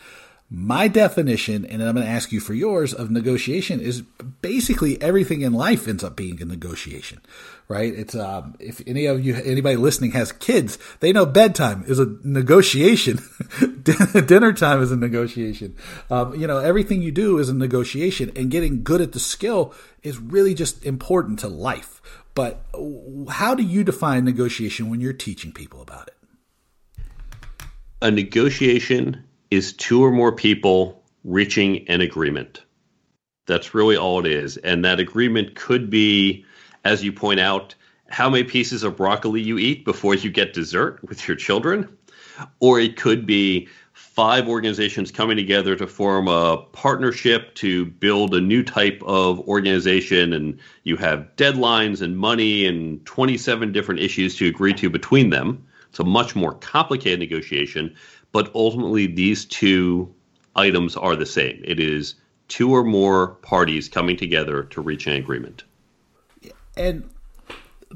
[0.51, 4.01] My definition, and I'm going to ask you for yours, of negotiation is
[4.41, 7.21] basically everything in life ends up being a negotiation,
[7.69, 7.93] right?
[7.93, 12.17] It's um, if any of you, anybody listening has kids, they know bedtime is a
[12.23, 13.19] negotiation.
[13.83, 15.75] Dinner time is a negotiation.
[16.09, 19.73] Um, you know, everything you do is a negotiation, and getting good at the skill
[20.03, 22.01] is really just important to life.
[22.33, 22.65] But
[23.29, 26.15] how do you define negotiation when you're teaching people about it?
[28.01, 32.63] A negotiation is two or more people reaching an agreement.
[33.45, 34.57] That's really all it is.
[34.57, 36.45] And that agreement could be,
[36.83, 37.75] as you point out,
[38.09, 41.87] how many pieces of broccoli you eat before you get dessert with your children.
[42.59, 48.41] Or it could be five organizations coming together to form a partnership to build a
[48.41, 50.33] new type of organization.
[50.33, 55.65] And you have deadlines and money and 27 different issues to agree to between them.
[55.89, 57.95] It's a much more complicated negotiation
[58.31, 60.13] but ultimately these two
[60.55, 61.61] items are the same.
[61.63, 62.15] It is
[62.47, 65.63] two or more parties coming together to reach an agreement.
[66.75, 67.09] And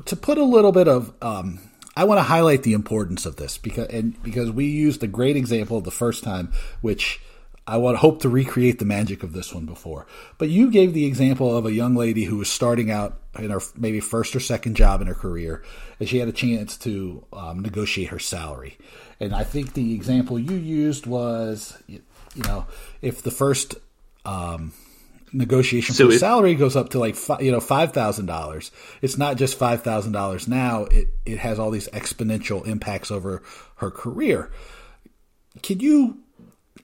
[0.05, 1.59] to put a little bit of, um,
[1.95, 5.35] I want to highlight the importance of this because and because we used a great
[5.35, 7.21] example the first time, which
[7.65, 10.05] I would hope to recreate the magic of this one before.
[10.37, 13.61] But you gave the example of a young lady who was starting out in her
[13.77, 15.63] maybe first or second job in her career,
[15.99, 18.77] and she had a chance to um, negotiate her salary.
[19.19, 22.01] And I think the example you used was, you
[22.35, 22.65] know,
[23.01, 23.75] if the first
[24.25, 24.73] um,
[25.33, 29.17] negotiation so for it, salary goes up to like you know five thousand dollars, it's
[29.17, 30.83] not just five thousand dollars now.
[30.85, 33.41] It it has all these exponential impacts over
[33.77, 34.51] her career.
[35.61, 36.19] Can you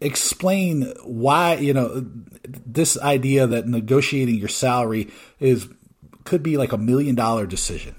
[0.01, 2.05] explain why you know
[2.47, 5.09] this idea that negotiating your salary
[5.39, 5.67] is
[6.23, 7.95] could be like a million dollar decision?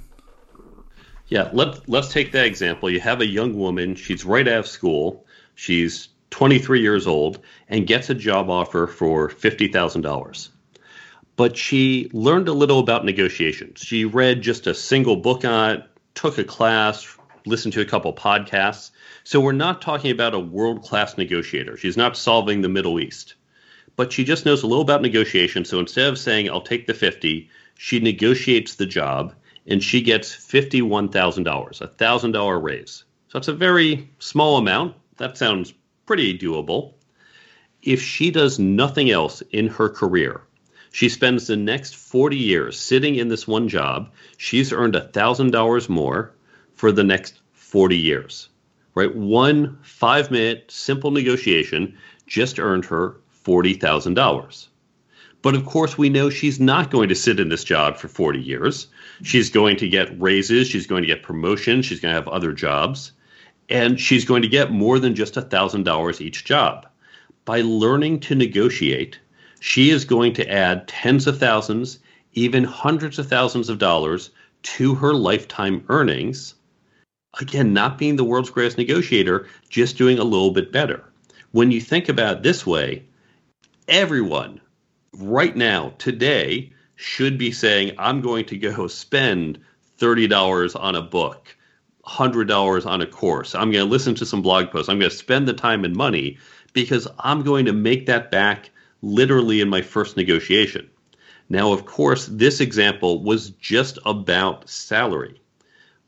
[1.28, 2.90] Yeah let, let's take that example.
[2.90, 3.94] You have a young woman.
[3.94, 5.26] She's right out of school.
[5.54, 10.48] She's 23 years old and gets a job offer for $50000
[11.36, 15.84] but she learned a little about negotiations she read just a single book on it
[16.14, 17.16] took a class
[17.46, 18.90] listened to a couple podcasts
[19.24, 21.76] so we're not talking about a world class negotiator.
[21.76, 23.34] She's not solving the Middle East,
[23.96, 25.64] but she just knows a little about negotiation.
[25.64, 29.34] So instead of saying, I'll take the 50, she negotiates the job
[29.66, 33.04] and she gets $51,000, a $1,000 raise.
[33.28, 34.96] So that's a very small amount.
[35.18, 35.74] That sounds
[36.10, 36.94] pretty doable.
[37.82, 40.42] If she does nothing else in her career,
[40.92, 44.10] she spends the next 40 years sitting in this one job.
[44.36, 46.34] She's earned $1,000 more
[46.74, 48.48] for the next 40 years
[48.94, 49.14] right?
[49.14, 51.96] One five minute simple negotiation
[52.26, 54.68] just earned her $40,000.
[55.42, 58.40] But of course, we know she's not going to sit in this job for 40
[58.40, 58.88] years.
[59.22, 62.52] She's going to get raises, she's going to get promotions, she's going to have other
[62.52, 63.12] jobs,
[63.70, 66.86] and she's going to get more than just $1,000 each job.
[67.44, 69.18] By learning to negotiate,
[69.60, 71.98] she is going to add tens of thousands,
[72.32, 74.30] even hundreds of thousands of dollars
[74.62, 76.54] to her lifetime earnings
[77.38, 81.04] again, not being the world's greatest negotiator, just doing a little bit better.
[81.52, 83.04] When you think about this way,
[83.88, 84.60] everyone
[85.12, 89.58] right now, today, should be saying, I'm going to go spend
[89.98, 91.56] $30 on a book,
[92.10, 93.54] $100 on a course.
[93.54, 94.88] I'm going to listen to some blog posts.
[94.88, 96.38] I'm going to spend the time and money
[96.72, 98.70] because I'm going to make that back
[99.02, 100.88] literally in my first negotiation.
[101.48, 105.40] Now, of course, this example was just about salary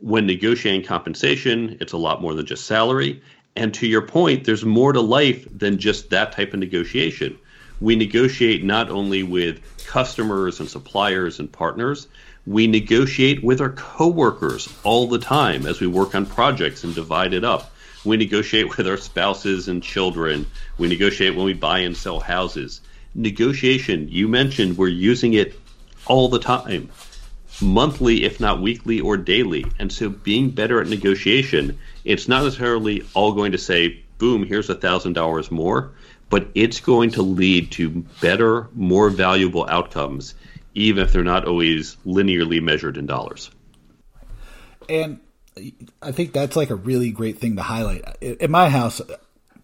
[0.03, 3.23] when negotiating compensation, it's a lot more than just salary.
[3.55, 7.39] And to your point, there's more to life than just that type of negotiation.
[7.81, 12.09] We negotiate not only with customers and suppliers and partners,
[12.47, 17.35] we negotiate with our coworkers all the time as we work on projects and divide
[17.35, 17.71] it up.
[18.05, 20.47] We negotiate with our spouses and children.
[20.77, 22.81] We negotiate when we buy and sell houses.
[23.15, 25.59] Negotiation, you mentioned we're using it
[26.07, 26.89] all the time
[27.61, 29.65] monthly, if not weekly or daily.
[29.79, 34.71] And so being better at negotiation, it's not necessarily all going to say, boom, here's
[34.71, 35.93] a thousand dollars more,
[36.31, 40.35] but it's going to lead to better, more valuable outcomes,
[40.75, 43.51] even if they're not always linearly measured in dollars.
[44.89, 45.21] And
[46.01, 48.05] I think that's like a really great thing to highlight.
[48.21, 49.01] In my house,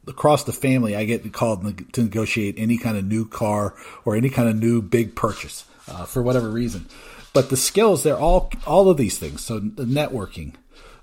[0.06, 4.30] across the family, I get called to negotiate any kind of new car or any
[4.30, 6.86] kind of new big purchase uh, for whatever reason.
[7.32, 9.44] But the skills, they're all all of these things.
[9.44, 10.54] So the networking,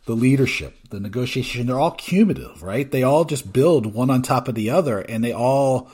[0.06, 2.90] the leadership, the negotiation, they're all cumulative, right?
[2.90, 5.90] They all just build one on top of the other, and they all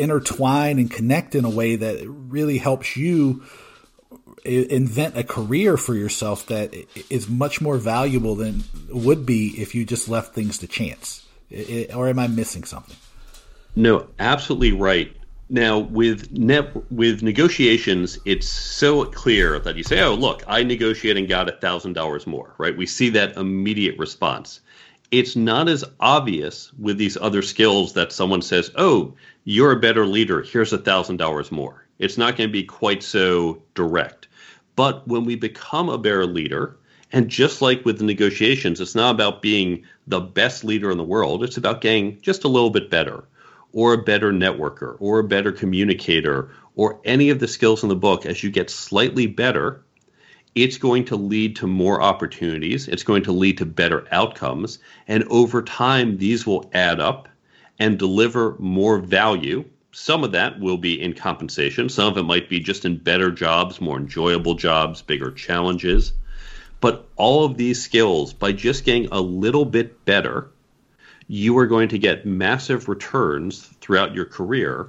[0.00, 3.44] intertwine and connect in a way that really helps you
[4.44, 6.74] invent a career for yourself that
[7.10, 11.26] is much more valuable than would be if you just left things to chance.
[11.94, 12.96] or am I missing something?
[13.76, 15.14] No, absolutely right.
[15.48, 21.18] Now, with net, with negotiations, it's so clear that you say, "Oh, look, I negotiated
[21.18, 22.76] and got a thousand dollars more." Right?
[22.76, 24.60] We see that immediate response.
[25.10, 30.06] It's not as obvious with these other skills that someone says, "Oh, you're a better
[30.06, 30.42] leader.
[30.42, 34.28] Here's a thousand dollars more." It's not going to be quite so direct.
[34.74, 36.76] But when we become a better leader,
[37.12, 41.04] and just like with the negotiations, it's not about being the best leader in the
[41.04, 41.44] world.
[41.44, 43.24] It's about getting just a little bit better
[43.72, 47.96] or a better networker or a better communicator or any of the skills in the
[47.96, 49.82] book, as you get slightly better,
[50.54, 52.88] it's going to lead to more opportunities.
[52.88, 54.78] It's going to lead to better outcomes.
[55.06, 57.28] And over time, these will add up
[57.80, 59.64] and deliver more value.
[59.90, 61.88] Some of that will be in compensation.
[61.88, 66.12] Some of it might be just in better jobs, more enjoyable jobs, bigger challenges.
[66.80, 70.50] But all of these skills, by just getting a little bit better,
[71.26, 74.88] you are going to get massive returns throughout your career.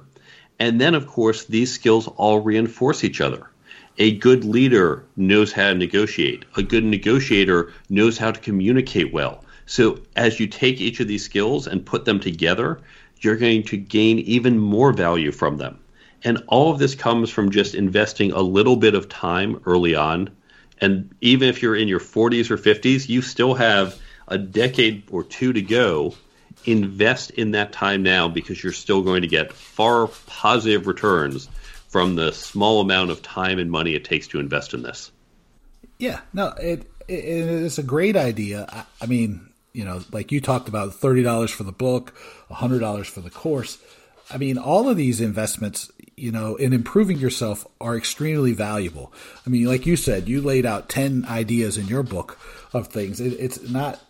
[0.58, 3.50] And then, of course, these skills all reinforce each other.
[3.98, 9.41] A good leader knows how to negotiate, a good negotiator knows how to communicate well.
[9.66, 12.80] So, as you take each of these skills and put them together,
[13.20, 15.78] you're going to gain even more value from them.
[16.24, 20.30] And all of this comes from just investing a little bit of time early on.
[20.80, 23.98] And even if you're in your 40s or 50s, you still have
[24.28, 26.14] a decade or two to go.
[26.64, 31.48] Invest in that time now because you're still going to get far positive returns
[31.88, 35.10] from the small amount of time and money it takes to invest in this.
[35.98, 38.66] Yeah, no, it, it it's a great idea.
[38.68, 42.14] I, I mean, you know, like you talked about thirty dollars for the book,
[42.50, 43.78] hundred dollars for the course.
[44.30, 49.12] I mean, all of these investments, you know, in improving yourself are extremely valuable.
[49.46, 52.38] I mean, like you said, you laid out 10 ideas in your book
[52.72, 53.20] of things.
[53.20, 54.00] It, it's not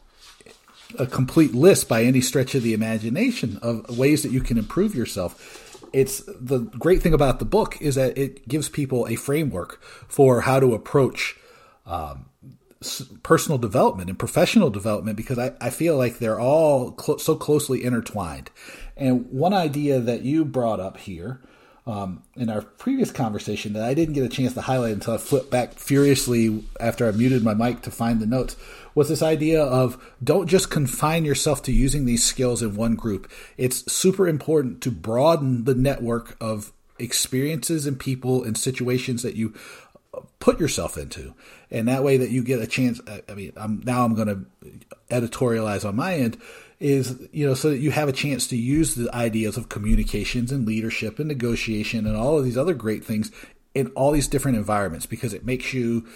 [0.99, 4.95] a complete list by any stretch of the imagination of ways that you can improve
[4.95, 5.81] yourself.
[5.93, 10.43] It's the great thing about the book is that it gives people a framework for
[10.43, 11.37] how to approach
[11.87, 12.27] um,
[13.23, 17.85] personal development and professional development because I, I feel like they're all cl- so closely
[17.85, 18.51] intertwined.
[18.97, 21.41] And one idea that you brought up here
[21.87, 25.19] um, in our previous conversation that I didn't get a chance to highlight until I
[25.19, 28.57] flipped back furiously after I muted my mic to find the notes
[28.95, 33.31] was this idea of don't just confine yourself to using these skills in one group.
[33.57, 39.55] It's super important to broaden the network of experiences and people and situations that you
[40.39, 41.35] put yourself into
[41.73, 44.47] and that way that you get a chance i mean I'm, now i'm going to
[45.11, 46.41] editorialize on my end
[46.79, 50.53] is you know so that you have a chance to use the ideas of communications
[50.53, 53.33] and leadership and negotiation and all of these other great things
[53.75, 56.07] in all these different environments because it makes you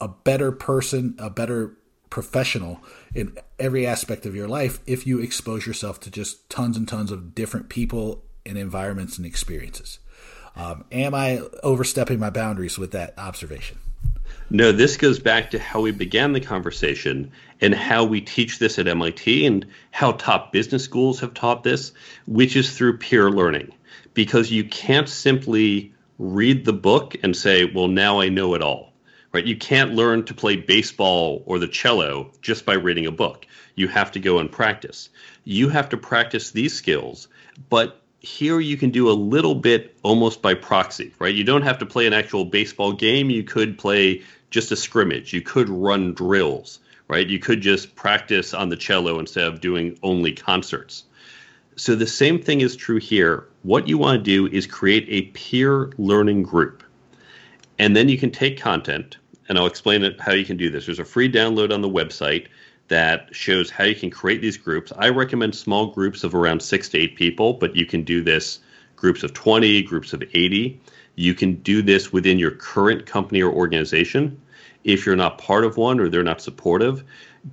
[0.00, 1.76] a better person a better
[2.10, 2.80] professional
[3.14, 7.10] in every aspect of your life if you expose yourself to just tons and tons
[7.10, 9.98] of different people and environments and experiences
[10.56, 13.78] um, am I overstepping my boundaries with that observation?
[14.54, 18.78] No, this goes back to how we began the conversation and how we teach this
[18.78, 21.90] at MIT and how top business schools have taught this,
[22.28, 23.74] which is through peer learning.
[24.12, 28.92] Because you can't simply read the book and say, well, now I know it all.
[29.32, 29.44] Right?
[29.44, 33.48] You can't learn to play baseball or the cello just by reading a book.
[33.74, 35.08] You have to go and practice.
[35.42, 37.26] You have to practice these skills,
[37.70, 41.34] but here you can do a little bit almost by proxy, right?
[41.34, 43.28] You don't have to play an actual baseball game.
[43.28, 44.22] You could play
[44.54, 45.32] just a scrimmage.
[45.32, 46.78] You could run drills,
[47.08, 47.28] right?
[47.28, 51.04] You could just practice on the cello instead of doing only concerts.
[51.76, 53.48] So the same thing is true here.
[53.64, 56.84] What you want to do is create a peer learning group.
[57.80, 59.16] And then you can take content,
[59.48, 60.86] and I'll explain it, how you can do this.
[60.86, 62.46] There's a free download on the website
[62.86, 64.92] that shows how you can create these groups.
[64.96, 68.60] I recommend small groups of around six to eight people, but you can do this
[68.94, 70.80] groups of 20, groups of 80.
[71.16, 74.40] You can do this within your current company or organization.
[74.84, 77.04] If you're not part of one or they're not supportive,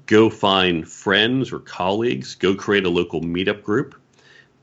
[0.06, 3.96] go find friends or colleagues, go create a local meetup group.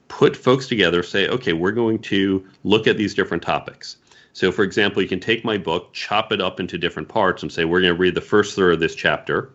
[0.09, 3.99] Put folks together, say, okay, we're going to look at these different topics.
[4.33, 7.53] So, for example, you can take my book, chop it up into different parts, and
[7.53, 9.51] say, we're going to read the first third of this chapter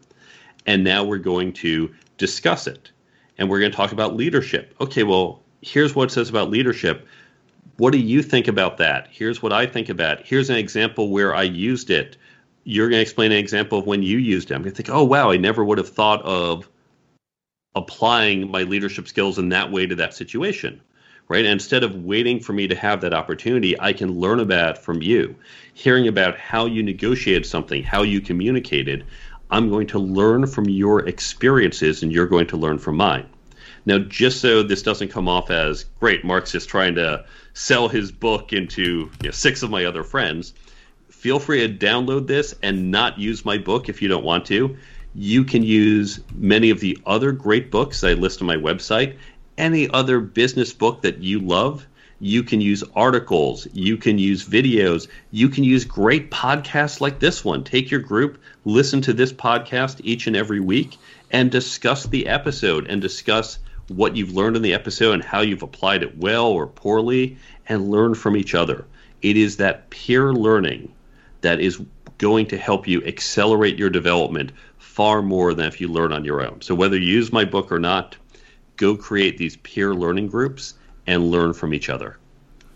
[0.65, 2.91] and now we're going to discuss it.
[3.37, 4.75] And we're going to talk about leadership.
[4.79, 7.07] Okay, well, here's what it says about leadership.
[7.77, 9.07] What do you think about that?
[9.11, 10.21] Here's what I think about.
[10.23, 12.17] Here's an example where I used it.
[12.63, 14.55] You're going to explain an example of when you used it.
[14.55, 16.69] I'm going to think, oh, wow, I never would have thought of
[17.75, 20.81] applying my leadership skills in that way to that situation.
[21.29, 21.45] Right.
[21.45, 25.01] And instead of waiting for me to have that opportunity, I can learn about from
[25.01, 25.35] you,
[25.73, 29.05] hearing about how you negotiated something, how you communicated.
[29.49, 33.27] I'm going to learn from your experiences and you're going to learn from mine.
[33.85, 38.11] Now, just so this doesn't come off as great, Mark's just trying to sell his
[38.11, 40.53] book into you know, six of my other friends,
[41.23, 44.75] feel free to download this and not use my book if you don't want to.
[45.15, 49.15] You can use many of the other great books I list on my website,
[49.57, 51.87] any other business book that you love,
[52.19, 57.45] you can use articles, you can use videos, you can use great podcasts like this
[57.45, 57.63] one.
[57.63, 60.97] Take your group, listen to this podcast each and every week,
[61.31, 65.63] and discuss the episode and discuss what you've learned in the episode and how you've
[65.63, 67.37] applied it well or poorly,
[67.69, 68.83] and learn from each other.
[69.21, 70.91] It is that peer learning
[71.43, 71.79] that is
[72.17, 76.41] going to help you accelerate your development far more than if you learn on your
[76.45, 76.61] own.
[76.61, 78.17] So, whether you use my book or not,
[78.77, 80.73] go create these peer learning groups
[81.05, 82.17] and learn from each other.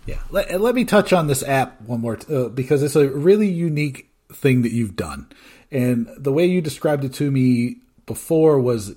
[0.06, 3.10] Yeah, let, let me touch on this app one more t- uh, because it's a
[3.10, 5.30] really unique thing that you've done,
[5.72, 8.96] and the way you described it to me before was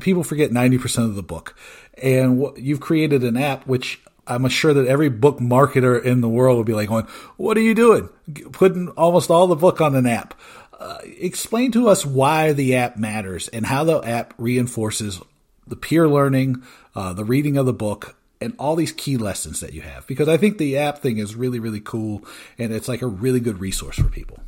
[0.00, 1.54] people forget ninety percent of the book,
[2.02, 6.58] and you've created an app which I'm sure that every book marketer in the world
[6.58, 7.06] would be like, going,
[7.36, 8.08] "What are you doing?
[8.52, 10.34] Putting almost all the book on an app."
[10.78, 15.20] Uh, explain to us why the app matters and how the app reinforces
[15.66, 16.62] the peer learning,
[16.94, 20.06] uh, the reading of the book, and all these key lessons that you have.
[20.06, 22.24] Because I think the app thing is really, really cool,
[22.58, 24.38] and it's like a really good resource for people.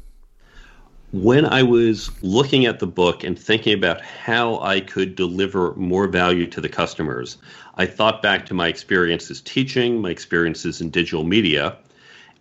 [1.11, 6.07] When I was looking at the book and thinking about how I could deliver more
[6.07, 7.39] value to the customers,
[7.79, 11.77] I thought back to my experiences teaching, my experiences in digital media,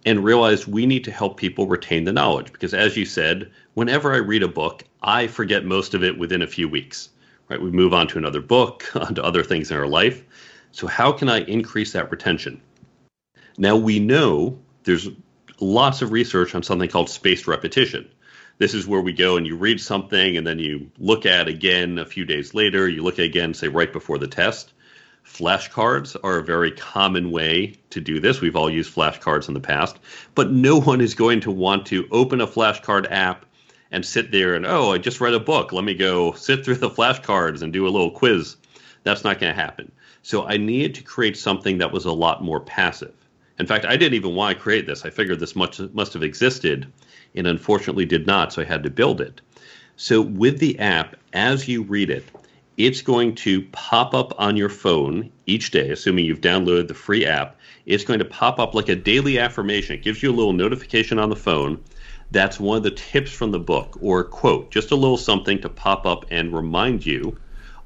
[0.04, 2.52] and realized we need to help people retain the knowledge.
[2.52, 6.42] Because as you said, whenever I read a book, I forget most of it within
[6.42, 7.10] a few weeks.
[7.50, 7.62] Right?
[7.62, 10.24] We move on to another book, onto other things in our life.
[10.72, 12.60] So how can I increase that retention?
[13.60, 15.08] Now we know there's
[15.60, 18.10] lots of research on something called spaced repetition.
[18.58, 22.00] This is where we go and you read something and then you look at again
[22.00, 24.74] a few days later, you look at again, say right before the test.
[25.28, 28.42] Flashcards are a very common way to do this.
[28.42, 30.00] We've all used flashcards in the past,
[30.34, 33.46] but no one is going to want to open a flashcard app
[33.92, 35.72] and sit there and, oh, I just read a book.
[35.72, 38.56] Let me go sit through the flashcards and do a little quiz.
[39.04, 39.92] That's not going to happen.
[40.24, 43.14] So I needed to create something that was a lot more passive.
[43.60, 45.06] In fact, I didn't even want to create this.
[45.06, 46.92] I figured this much must have existed
[47.36, 49.42] and unfortunately did not, so I had to build it.
[49.98, 52.24] So with the app, as you read it,
[52.78, 57.26] it's going to pop up on your phone each day, assuming you've downloaded the free
[57.26, 57.56] app.
[57.88, 59.96] It's going to pop up like a daily affirmation.
[59.96, 61.84] It gives you a little notification on the phone.
[62.30, 65.70] That's one of the tips from the book, or quote, just a little something to
[65.70, 67.36] pop up and remind you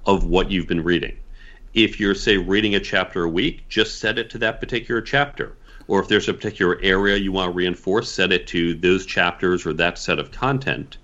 [0.06, 1.18] of what you've been reading.
[1.74, 5.56] If you're, say, reading a chapter a week, just set it to that particular chapter.
[5.88, 9.66] Or if there's a particular area you want to reinforce, set it to those chapters
[9.66, 10.98] or that set of content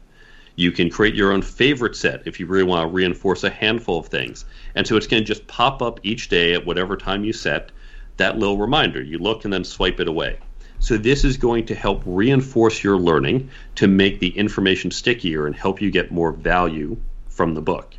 [0.58, 4.00] you can create your own favorite set if you really want to reinforce a handful
[4.00, 4.44] of things.
[4.76, 7.72] And so it's going to just pop up each day at whatever time you set
[8.18, 9.02] that little reminder.
[9.02, 10.40] You look and then swipe it away.
[10.80, 15.56] So this is going to help reinforce your learning to make the information stickier and
[15.56, 16.98] help you get more value
[17.30, 17.96] from the book.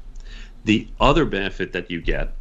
[0.65, 2.35] The other benefit that you get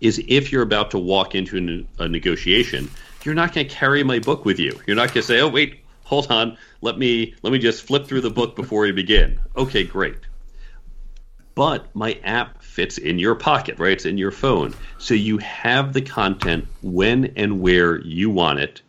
[0.00, 2.90] is if you're about to walk into a, negotiation,
[3.24, 4.78] you're not going to carry my book with you.
[4.86, 8.06] You're not going to say, "Oh, wait, hold on, let me let me just flip
[8.06, 9.38] through the book before we begin.
[9.54, 10.16] Okay, great.
[11.54, 13.92] But my app fits in your pocket, right?
[13.92, 14.74] It's in your phone.
[14.96, 18.80] So you have the content when and where you want it,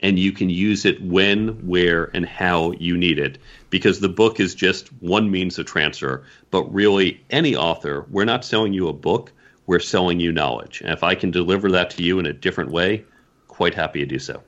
[0.00, 3.38] and you can use it when, where, and how you need it.
[3.70, 6.24] Because the book is just one means of transfer.
[6.50, 9.32] But really, any author, we're not selling you a book,
[9.66, 10.82] we're selling you knowledge.
[10.82, 13.04] And if I can deliver that to you in a different way,
[13.48, 14.42] quite happy to do so.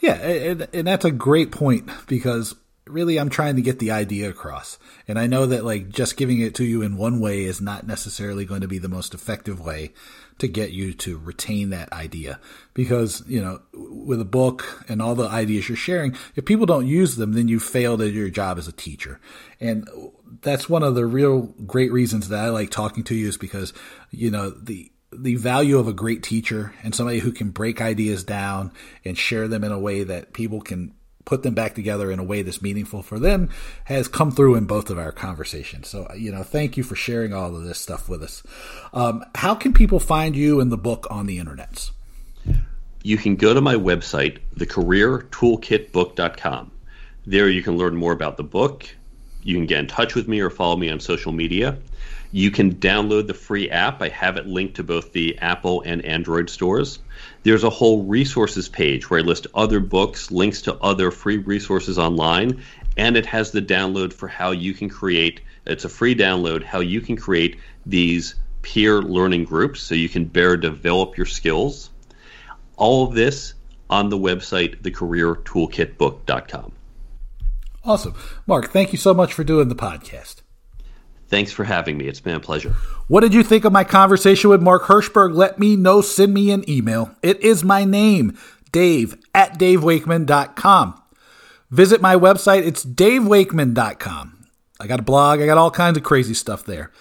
[0.00, 2.54] Yeah, and, and that's a great point because
[2.88, 4.78] really I'm trying to get the idea across.
[5.06, 7.86] And I know that like just giving it to you in one way is not
[7.86, 9.92] necessarily going to be the most effective way
[10.38, 12.38] to get you to retain that idea
[12.72, 16.86] because, you know, with a book and all the ideas you're sharing, if people don't
[16.86, 19.20] use them, then you failed at your job as a teacher.
[19.60, 19.88] And
[20.42, 23.72] that's one of the real great reasons that I like talking to you is because,
[24.10, 28.24] you know, the the value of a great teacher and somebody who can break ideas
[28.24, 28.72] down
[29.04, 30.94] and share them in a way that people can
[31.24, 33.50] put them back together in a way that's meaningful for them
[33.84, 35.86] has come through in both of our conversations.
[35.86, 38.42] So, you know, thank you for sharing all of this stuff with us.
[38.94, 41.90] Um, how can people find you and the book on the internets?
[43.02, 46.70] You can go to my website, thecareertoolkitbook.com.
[47.26, 48.88] There you can learn more about the book.
[49.42, 51.76] You can get in touch with me or follow me on social media.
[52.30, 54.02] You can download the free app.
[54.02, 56.98] I have it linked to both the Apple and Android stores.
[57.42, 61.98] There's a whole resources page where I list other books, links to other free resources
[61.98, 62.62] online,
[62.96, 66.80] and it has the download for how you can create it's a free download how
[66.80, 71.90] you can create these peer learning groups so you can better develop your skills.
[72.76, 73.54] All of this
[73.90, 76.72] on the website thecareertoolkitbook.com.
[77.84, 78.14] Awesome.
[78.46, 80.42] Mark, thank you so much for doing the podcast.
[81.28, 82.08] Thanks for having me.
[82.08, 82.74] It's been a pleasure.
[83.06, 85.34] What did you think of my conversation with Mark Herschberg?
[85.34, 86.00] Let me know.
[86.00, 87.14] Send me an email.
[87.22, 88.36] It is my name,
[88.72, 91.02] Dave at davewakeman.com.
[91.70, 92.66] Visit my website.
[92.66, 94.46] It's davewakeman.com.
[94.80, 95.40] I got a blog.
[95.40, 96.92] I got all kinds of crazy stuff there.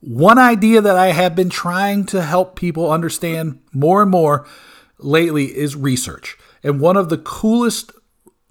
[0.00, 4.46] One idea that I have been trying to help people understand more and more
[4.98, 6.36] lately is research.
[6.62, 7.92] And one of the coolest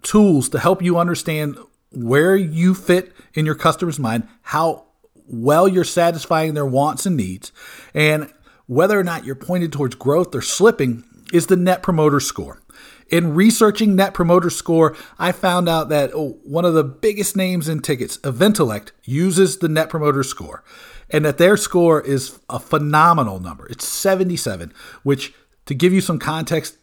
[0.01, 1.57] tools to help you understand
[1.91, 4.85] where you fit in your customer's mind, how
[5.29, 7.51] well you're satisfying their wants and needs,
[7.93, 8.31] and
[8.65, 11.03] whether or not you're pointed towards growth or slipping
[11.33, 12.61] is the Net Promoter Score.
[13.09, 17.67] In researching Net Promoter Score, I found out that oh, one of the biggest names
[17.67, 20.63] in tickets, Eventellect, uses the Net Promoter Score,
[21.09, 23.67] and that their score is a phenomenal number.
[23.67, 24.71] It's 77,
[25.01, 25.33] which,
[25.65, 26.77] to give you some context,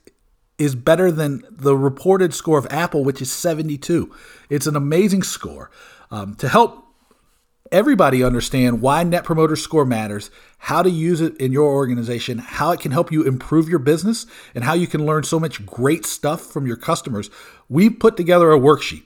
[0.59, 4.13] is better than the reported score of Apple, which is 72.
[4.49, 5.71] It's an amazing score.
[6.11, 6.86] Um, to help
[7.77, 12.71] everybody understand why Net Promoter Score matters, how to use it in your organization, how
[12.71, 14.25] it can help you improve your business,
[14.55, 17.29] and how you can learn so much great stuff from your customers,
[17.69, 19.03] we put together a worksheet.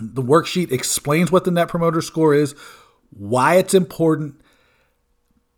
[0.00, 2.56] The worksheet explains what the Net Promoter Score is,
[3.10, 4.40] why it's important,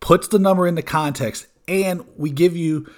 [0.01, 2.93] puts the number into context, and we give you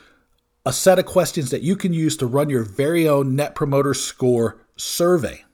[0.66, 3.94] a set of questions that you can use to run your very own Net Promoter
[3.94, 5.44] Score survey.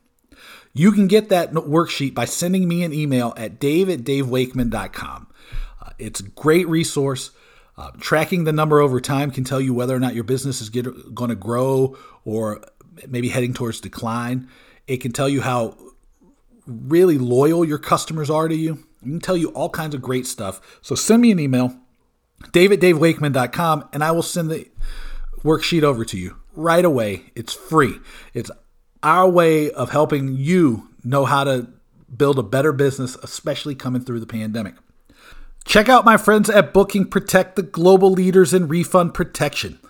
[0.78, 5.26] You can get that worksheet by sending me an email at dave at davewakeman.com.
[5.80, 7.30] Uh, it's a great resource.
[7.78, 10.68] Uh, tracking the number over time can tell you whether or not your business is
[10.68, 11.96] going to grow
[12.26, 12.62] or
[13.08, 14.48] maybe heading towards decline.
[14.86, 15.78] It can tell you how
[16.66, 18.84] really loyal your customers are to you.
[19.00, 20.78] It can tell you all kinds of great stuff.
[20.82, 21.74] So send me an email,
[22.52, 24.68] dave at davewakeman.com, and I will send the
[25.42, 27.32] worksheet over to you right away.
[27.34, 27.98] It's free.
[28.34, 28.50] It's
[29.02, 31.68] our way of helping you know how to
[32.14, 34.74] build a better business, especially coming through the pandemic.
[35.64, 39.80] Check out my friends at Booking Protect, the global leaders in refund protection.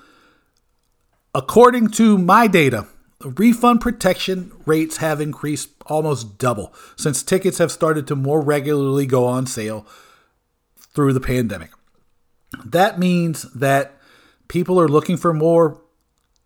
[1.35, 2.87] According to my data,
[3.21, 9.27] refund protection rates have increased almost double since tickets have started to more regularly go
[9.27, 9.87] on sale
[10.95, 11.71] through the pandemic.
[12.65, 13.99] That means that
[14.49, 15.83] people are looking for more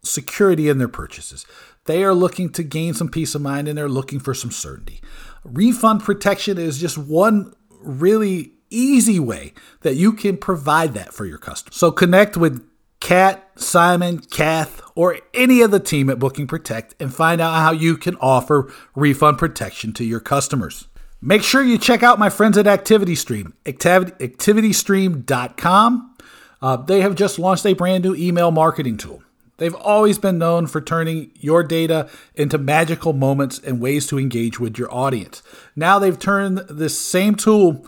[0.03, 1.47] security in their purchases.
[1.91, 5.01] They are looking to gain some peace of mind and they're looking for some certainty.
[5.43, 11.38] Refund protection is just one really easy way that you can provide that for your
[11.38, 11.74] customers.
[11.74, 12.64] So connect with
[13.01, 17.72] Kat, Simon, Kath, or any of the team at Booking Protect and find out how
[17.72, 20.86] you can offer refund protection to your customers.
[21.20, 26.16] Make sure you check out my friends at ActivityStream, activitystream.com.
[26.62, 29.24] Uh, they have just launched a brand new email marketing tool.
[29.61, 34.59] They've always been known for turning your data into magical moments and ways to engage
[34.59, 35.43] with your audience.
[35.77, 37.87] Now they've turned this same tool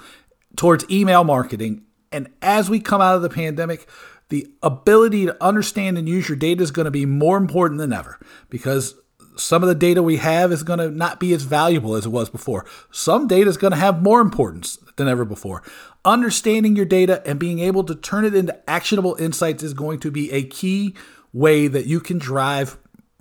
[0.54, 1.84] towards email marketing.
[2.12, 3.88] And as we come out of the pandemic,
[4.28, 7.94] the ability to understand and use your data is going to be more important than
[7.94, 8.20] ever
[8.50, 8.94] because
[9.38, 12.10] some of the data we have is going to not be as valuable as it
[12.10, 12.66] was before.
[12.90, 15.62] Some data is going to have more importance than ever before.
[16.04, 20.10] Understanding your data and being able to turn it into actionable insights is going to
[20.10, 20.94] be a key
[21.32, 22.78] way that you can drive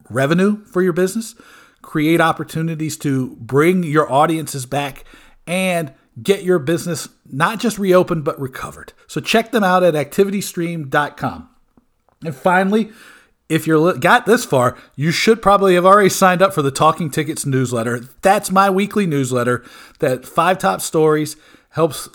[0.10, 1.36] revenue for your business,
[1.82, 5.06] create opportunities to bring your audiences back,
[5.48, 8.94] and get your business not just reopened, but recovered.
[9.08, 11.50] So check them out at activitystream.com.
[12.24, 12.92] And finally,
[13.50, 17.10] if you're got this far, you should probably have already signed up for the Talking
[17.10, 18.00] Tickets newsletter.
[18.22, 19.66] That's my weekly newsletter
[20.00, 21.36] that five top stories
[21.70, 22.10] helps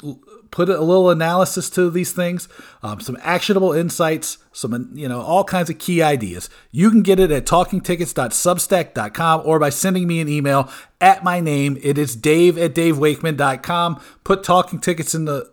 [0.56, 2.48] put a little analysis to these things,
[2.82, 6.48] um, some actionable insights, some you know all kinds of key ideas.
[6.70, 11.76] You can get it at talkingtickets.substack.com or by sending me an email at my name.
[11.82, 14.00] It is Dave at davewakeman.com.
[14.24, 15.52] Put Talking Tickets in the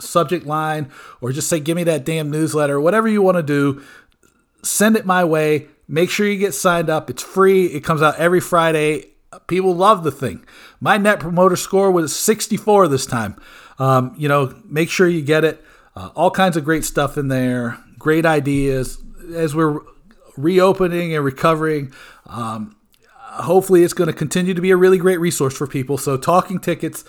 [0.00, 0.90] subject line
[1.20, 2.80] or just say give me that damn newsletter.
[2.80, 3.82] Whatever you want to do,
[4.62, 5.66] send it my way.
[5.86, 7.10] Make sure you get signed up.
[7.10, 7.66] It's free.
[7.66, 9.10] It comes out every Friday.
[9.46, 10.46] People love the thing.
[10.80, 13.38] My net promoter score was 64 this time.
[13.78, 15.64] Um, you know, make sure you get it.
[15.94, 19.02] Uh, all kinds of great stuff in there, great ideas
[19.34, 19.80] as we're
[20.36, 21.92] reopening and recovering.
[22.26, 22.76] Um,
[23.16, 25.98] hopefully, it's going to continue to be a really great resource for people.
[25.98, 27.04] So, talking tickets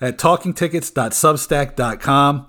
[0.00, 2.48] at talkingtickets.substack.com.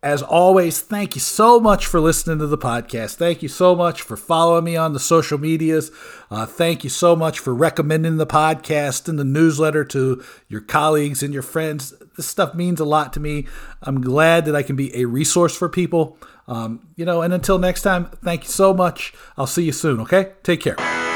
[0.00, 3.16] As always, thank you so much for listening to the podcast.
[3.16, 5.90] Thank you so much for following me on the social medias.
[6.30, 11.20] Uh, thank you so much for recommending the podcast and the newsletter to your colleagues
[11.24, 11.94] and your friends.
[12.16, 13.48] This stuff means a lot to me.
[13.82, 16.16] I'm glad that I can be a resource for people.
[16.46, 19.12] Um, you know, and until next time, thank you so much.
[19.36, 20.32] I'll see you soon, okay?
[20.44, 21.07] Take care.